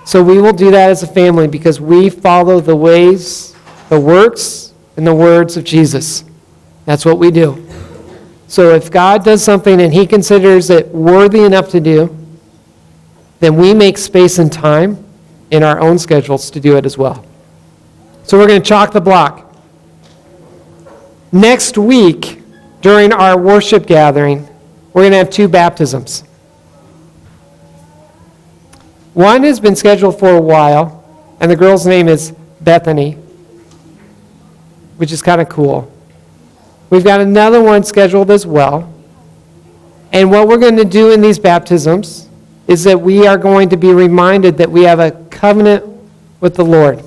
So 0.05 0.23
we 0.23 0.41
will 0.41 0.53
do 0.53 0.71
that 0.71 0.89
as 0.89 1.03
a 1.03 1.07
family 1.07 1.47
because 1.47 1.79
we 1.79 2.09
follow 2.09 2.59
the 2.59 2.75
ways, 2.75 3.55
the 3.89 3.99
works, 3.99 4.73
and 4.97 5.05
the 5.05 5.13
words 5.13 5.55
of 5.55 5.63
Jesus. 5.63 6.23
That's 6.85 7.05
what 7.05 7.19
we 7.19 7.29
do. 7.29 7.67
So 8.47 8.73
if 8.73 8.89
God 8.89 9.23
does 9.23 9.43
something 9.43 9.79
and 9.79 9.93
he 9.93 10.07
considers 10.07 10.71
it 10.71 10.87
worthy 10.87 11.43
enough 11.43 11.69
to 11.69 11.79
do, 11.79 12.15
then 13.39 13.55
we 13.55 13.75
make 13.75 13.97
space 13.97 14.39
and 14.39 14.51
time 14.51 15.05
in 15.51 15.61
our 15.61 15.79
own 15.79 15.99
schedules 15.99 16.49
to 16.51 16.59
do 16.59 16.75
it 16.75 16.85
as 16.85 16.97
well. 16.97 17.23
So 18.29 18.37
we're 18.37 18.45
going 18.45 18.61
to 18.61 18.67
chalk 18.67 18.91
the 18.91 19.01
block. 19.01 19.55
Next 21.31 21.79
week, 21.79 22.43
during 22.79 23.11
our 23.11 23.35
worship 23.35 23.87
gathering, 23.87 24.47
we're 24.93 25.01
going 25.01 25.13
to 25.13 25.17
have 25.17 25.31
two 25.31 25.47
baptisms. 25.47 26.21
One 29.15 29.41
has 29.45 29.59
been 29.59 29.75
scheduled 29.75 30.19
for 30.19 30.29
a 30.29 30.39
while, 30.39 31.03
and 31.39 31.49
the 31.49 31.55
girl's 31.55 31.87
name 31.87 32.07
is 32.07 32.31
Bethany, 32.61 33.13
which 34.97 35.11
is 35.11 35.23
kind 35.23 35.41
of 35.41 35.49
cool. 35.49 35.91
We've 36.91 37.03
got 37.03 37.21
another 37.21 37.63
one 37.63 37.83
scheduled 37.83 38.29
as 38.29 38.45
well. 38.45 38.93
And 40.13 40.29
what 40.29 40.47
we're 40.47 40.59
going 40.59 40.77
to 40.77 40.85
do 40.85 41.09
in 41.09 41.21
these 41.21 41.39
baptisms 41.39 42.29
is 42.67 42.83
that 42.83 43.01
we 43.01 43.25
are 43.25 43.39
going 43.39 43.69
to 43.69 43.75
be 43.75 43.91
reminded 43.91 44.55
that 44.57 44.69
we 44.69 44.83
have 44.83 44.99
a 44.99 45.13
covenant 45.31 45.83
with 46.41 46.53
the 46.53 46.63
Lord. 46.63 47.03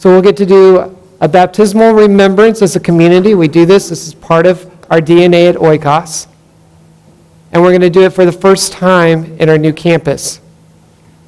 So 0.00 0.08
we'll 0.08 0.22
get 0.22 0.38
to 0.38 0.46
do 0.46 0.96
a 1.20 1.28
baptismal 1.28 1.92
remembrance 1.92 2.62
as 2.62 2.74
a 2.74 2.80
community. 2.80 3.34
We 3.34 3.48
do 3.48 3.66
this, 3.66 3.90
this 3.90 4.08
is 4.08 4.14
part 4.14 4.46
of 4.46 4.64
our 4.90 4.98
DNA 4.98 5.50
at 5.50 5.56
Oikos. 5.56 6.26
And 7.52 7.60
we're 7.60 7.68
going 7.68 7.82
to 7.82 7.90
do 7.90 8.04
it 8.04 8.14
for 8.14 8.24
the 8.24 8.32
first 8.32 8.72
time 8.72 9.36
in 9.38 9.50
our 9.50 9.58
new 9.58 9.74
campus. 9.74 10.40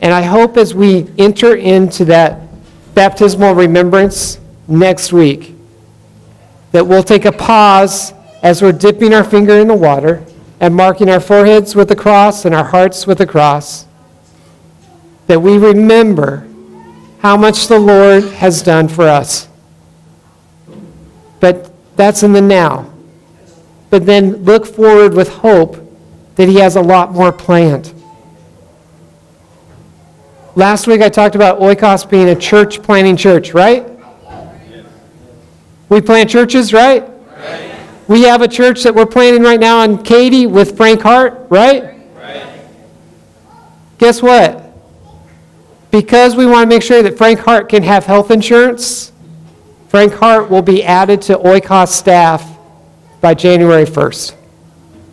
And 0.00 0.14
I 0.14 0.22
hope 0.22 0.56
as 0.56 0.74
we 0.74 1.06
enter 1.18 1.54
into 1.54 2.06
that 2.06 2.48
baptismal 2.94 3.54
remembrance 3.54 4.40
next 4.66 5.12
week, 5.12 5.54
that 6.70 6.86
we'll 6.86 7.02
take 7.02 7.26
a 7.26 7.32
pause 7.32 8.14
as 8.42 8.62
we're 8.62 8.72
dipping 8.72 9.12
our 9.12 9.22
finger 9.22 9.58
in 9.58 9.68
the 9.68 9.76
water 9.76 10.24
and 10.60 10.74
marking 10.74 11.10
our 11.10 11.20
foreheads 11.20 11.76
with 11.76 11.88
the 11.88 11.96
cross 11.96 12.46
and 12.46 12.54
our 12.54 12.64
hearts 12.64 13.06
with 13.06 13.18
the 13.18 13.26
cross, 13.26 13.84
that 15.26 15.42
we 15.42 15.58
remember 15.58 16.48
how 17.22 17.36
much 17.36 17.68
the 17.68 17.78
Lord 17.78 18.24
has 18.34 18.62
done 18.62 18.88
for 18.88 19.06
us. 19.06 19.48
But 21.38 21.70
that's 21.94 22.24
in 22.24 22.32
the 22.32 22.40
now. 22.40 22.92
But 23.90 24.06
then 24.06 24.42
look 24.44 24.66
forward 24.66 25.14
with 25.14 25.28
hope 25.28 25.76
that 26.34 26.48
He 26.48 26.56
has 26.56 26.74
a 26.74 26.80
lot 26.80 27.12
more 27.12 27.30
planned. 27.30 27.94
Last 30.56 30.88
week 30.88 31.00
I 31.00 31.08
talked 31.08 31.36
about 31.36 31.60
Oikos 31.60 32.10
being 32.10 32.28
a 32.28 32.34
church 32.34 32.82
planting 32.82 33.16
church, 33.16 33.54
right? 33.54 33.88
We 35.88 36.00
plant 36.00 36.28
churches, 36.28 36.72
right? 36.72 37.04
right? 37.36 37.88
We 38.08 38.22
have 38.22 38.42
a 38.42 38.48
church 38.48 38.82
that 38.82 38.96
we're 38.96 39.06
planting 39.06 39.42
right 39.42 39.60
now 39.60 39.82
in 39.82 40.02
Katy 40.02 40.46
with 40.46 40.76
Frank 40.76 41.02
Hart, 41.02 41.46
right? 41.50 42.00
right? 42.16 42.66
Guess 43.98 44.22
what? 44.22 44.61
Because 45.92 46.34
we 46.34 46.46
want 46.46 46.68
to 46.68 46.74
make 46.74 46.82
sure 46.82 47.02
that 47.02 47.18
Frank 47.18 47.38
Hart 47.38 47.68
can 47.68 47.82
have 47.82 48.06
health 48.06 48.30
insurance, 48.30 49.12
Frank 49.88 50.14
Hart 50.14 50.50
will 50.50 50.62
be 50.62 50.82
added 50.82 51.20
to 51.22 51.36
Oikos 51.36 51.88
staff 51.88 52.58
by 53.20 53.34
January 53.34 53.84
1st. 53.84 54.34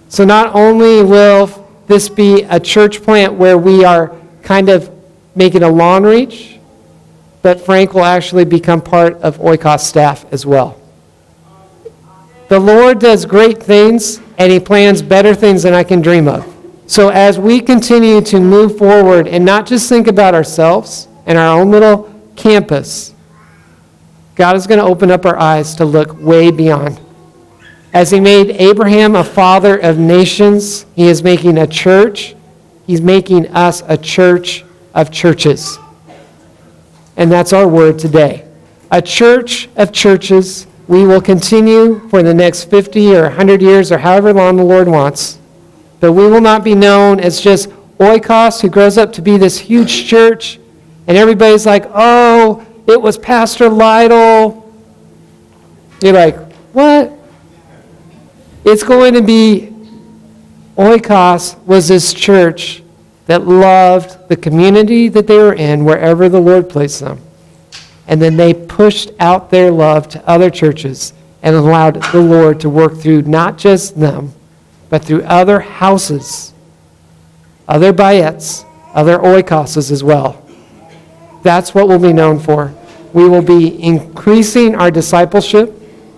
So 0.07 0.23
not 0.23 0.55
only 0.55 1.03
will 1.03 1.67
this 1.87 2.07
be 2.07 2.43
a 2.43 2.61
church 2.61 3.03
plant 3.03 3.33
where 3.33 3.57
we 3.57 3.83
are 3.83 4.15
kind 4.41 4.69
of 4.69 4.89
making 5.35 5.63
a 5.63 5.69
lawn 5.69 6.03
reach, 6.03 6.59
but 7.41 7.59
Frank 7.59 7.93
will 7.93 8.05
actually 8.05 8.45
become 8.45 8.81
part 8.81 9.15
of 9.17 9.37
Oikos 9.37 9.81
staff 9.81 10.25
as 10.31 10.45
well. 10.45 10.79
The 12.47 12.59
Lord 12.59 12.99
does 12.99 13.25
great 13.25 13.61
things, 13.61 14.21
and 14.37 14.49
He 14.49 14.61
plans 14.61 15.01
better 15.01 15.35
things 15.35 15.63
than 15.63 15.73
I 15.73 15.83
can 15.83 16.01
dream 16.01 16.29
of. 16.29 16.55
So 16.89 17.09
as 17.09 17.37
we 17.37 17.61
continue 17.61 18.19
to 18.21 18.39
move 18.39 18.79
forward 18.79 19.27
and 19.27 19.45
not 19.45 19.67
just 19.67 19.87
think 19.87 20.07
about 20.07 20.33
ourselves 20.33 21.07
and 21.27 21.37
our 21.37 21.61
own 21.61 21.69
little 21.69 22.11
campus, 22.35 23.13
God 24.33 24.55
is 24.55 24.65
going 24.65 24.79
to 24.79 24.85
open 24.85 25.11
up 25.11 25.23
our 25.23 25.37
eyes 25.37 25.75
to 25.75 25.85
look 25.85 26.19
way 26.19 26.49
beyond. 26.49 26.99
As 27.93 28.09
He 28.09 28.19
made 28.19 28.49
Abraham 28.59 29.15
a 29.15 29.23
father 29.23 29.77
of 29.77 29.99
nations, 29.99 30.87
He 30.95 31.03
is 31.03 31.21
making 31.21 31.59
a 31.59 31.67
church. 31.67 32.35
He's 32.87 33.01
making 33.01 33.49
us 33.49 33.83
a 33.85 33.95
church 33.95 34.65
of 34.95 35.11
churches. 35.11 35.77
And 37.17 37.31
that's 37.31 37.53
our 37.53 37.67
word 37.67 37.99
today. 37.99 38.47
A 38.89 38.99
church 38.99 39.69
of 39.75 39.91
churches. 39.91 40.65
We 40.87 41.05
will 41.05 41.21
continue 41.21 42.09
for 42.09 42.23
the 42.23 42.33
next 42.33 42.63
50 42.63 43.15
or 43.15 43.23
100 43.25 43.61
years 43.61 43.91
or 43.91 43.99
however 43.99 44.33
long 44.33 44.57
the 44.57 44.63
Lord 44.63 44.87
wants. 44.87 45.38
But 45.99 46.13
we 46.13 46.27
will 46.27 46.41
not 46.41 46.63
be 46.63 46.75
known 46.75 47.19
as 47.19 47.41
just 47.41 47.69
oikos 47.99 48.61
who 48.61 48.69
grows 48.69 48.97
up 48.97 49.11
to 49.13 49.21
be 49.21 49.37
this 49.37 49.57
huge 49.57 50.07
church. 50.07 50.59
And 51.07 51.17
everybody's 51.17 51.65
like, 51.65 51.85
oh, 51.93 52.65
it 52.87 53.01
was 53.01 53.17
Pastor 53.17 53.69
Lytle. 53.69 54.71
You're 56.01 56.13
like, 56.13 56.37
what? 56.73 57.11
It's 58.63 58.83
going 58.83 59.13
to 59.13 59.21
be 59.21 59.73
Oikos 60.79 61.61
was 61.65 61.89
this 61.89 62.13
church 62.13 62.81
that 63.25 63.45
loved 63.45 64.29
the 64.29 64.37
community 64.37 65.09
that 65.09 65.27
they 65.27 65.37
were 65.37 65.53
in 65.53 65.83
wherever 65.83 66.29
the 66.29 66.39
Lord 66.39 66.69
placed 66.69 67.01
them. 67.01 67.19
And 68.07 68.21
then 68.21 68.37
they 68.37 68.53
pushed 68.53 69.11
out 69.19 69.49
their 69.49 69.71
love 69.71 70.07
to 70.07 70.25
other 70.25 70.49
churches 70.49 71.11
and 71.43 71.53
allowed 71.53 72.01
the 72.13 72.21
Lord 72.21 72.61
to 72.61 72.69
work 72.69 72.95
through 72.95 73.23
not 73.23 73.57
just 73.57 73.99
them, 73.99 74.31
but 74.89 75.03
through 75.03 75.23
other 75.23 75.59
houses, 75.59 76.53
other 77.67 77.93
bayets, 77.93 78.65
other 78.93 79.17
oikoses 79.19 79.91
as 79.91 80.03
well. 80.03 80.43
That's 81.43 81.73
what 81.73 81.87
we'll 81.87 81.99
be 81.99 82.13
known 82.13 82.39
for. 82.39 82.73
We 83.13 83.27
will 83.27 83.41
be 83.41 83.81
increasing 83.81 84.75
our 84.75 84.91
discipleship 84.91 85.73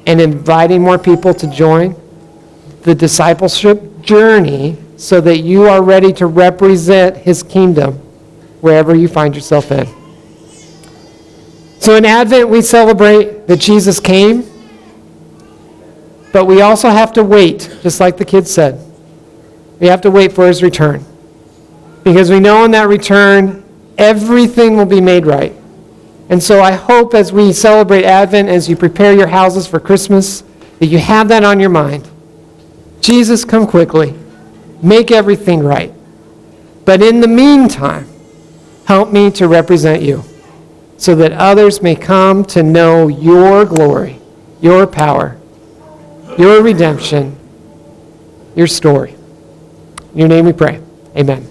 and 0.08 0.20
inviting 0.20 0.82
more 0.82 0.98
people 0.98 1.34
to 1.36 1.48
join 1.48 1.96
the 2.82 2.96
discipleship 2.96 4.02
journey 4.02 4.78
so 4.98 5.22
that 5.22 5.40
you 5.40 5.64
are 5.64 5.82
ready 5.82 6.12
to 6.14 6.28
represent 6.28 7.18
his 7.18 7.44
kingdom 7.44 7.94
wherever 8.62 8.96
you 8.96 9.08
find 9.08 9.36
yourself 9.36 9.72
in. 9.72 9.88
So 11.80 11.96
in 11.96 12.06
Advent, 12.06 12.48
we 12.50 12.62
celebrate 12.62 13.48
that 13.48 13.60
Jesus 13.60 14.00
came, 14.00 14.44
but 16.32 16.46
we 16.46 16.62
also 16.62 16.90
have 16.90 17.14
to 17.14 17.24
wait, 17.24 17.78
just 17.82 18.00
like 18.00 18.18
the 18.18 18.26
kids 18.26 18.52
said. 18.52 18.80
We 19.80 19.88
have 19.88 20.02
to 20.02 20.12
wait 20.12 20.32
for 20.32 20.48
his 20.48 20.64
return. 20.64 21.04
Because 22.04 22.30
we 22.30 22.40
know 22.40 22.66
in 22.66 22.72
that 22.72 22.88
return, 22.88 23.64
everything 23.98 24.78
will 24.78 24.86
be 24.86 25.02
made 25.02 25.26
right. 25.26 25.54
And 26.30 26.42
so 26.42 26.62
I 26.62 26.72
hope 26.72 27.14
as 27.14 27.34
we 27.34 27.52
celebrate 27.52 28.06
Advent, 28.06 28.48
as 28.48 28.70
you 28.70 28.76
prepare 28.76 29.14
your 29.14 29.28
houses 29.28 29.68
for 29.68 29.80
Christmas, 29.80 30.44
that 30.80 30.88
you 30.88 30.98
have 30.98 31.28
that 31.28 31.44
on 31.44 31.60
your 31.60 31.70
mind. 31.70 32.10
Jesus, 33.02 33.44
come 33.44 33.68
quickly. 33.68 34.16
Make 34.82 35.12
everything 35.12 35.62
right. 35.62 35.94
But 36.86 37.02
in 37.02 37.20
the 37.20 37.28
meantime, 37.28 38.08
help 38.86 39.12
me 39.12 39.30
to 39.32 39.48
represent 39.48 40.02
you 40.02 40.24
so 40.98 41.16
that 41.16 41.32
others 41.34 41.82
may 41.82 41.96
come 41.96 42.46
to 42.46 42.64
know 42.64 43.08
your 43.08 43.66
glory, 43.66 44.20
your 44.62 44.86
power, 44.88 45.41
your 46.38 46.62
redemption, 46.62 47.38
your 48.56 48.68
story. 48.68 49.16
In 50.14 50.20
your 50.20 50.28
name 50.28 50.46
we 50.46 50.54
pray. 50.54 50.82
Amen. 51.16 51.51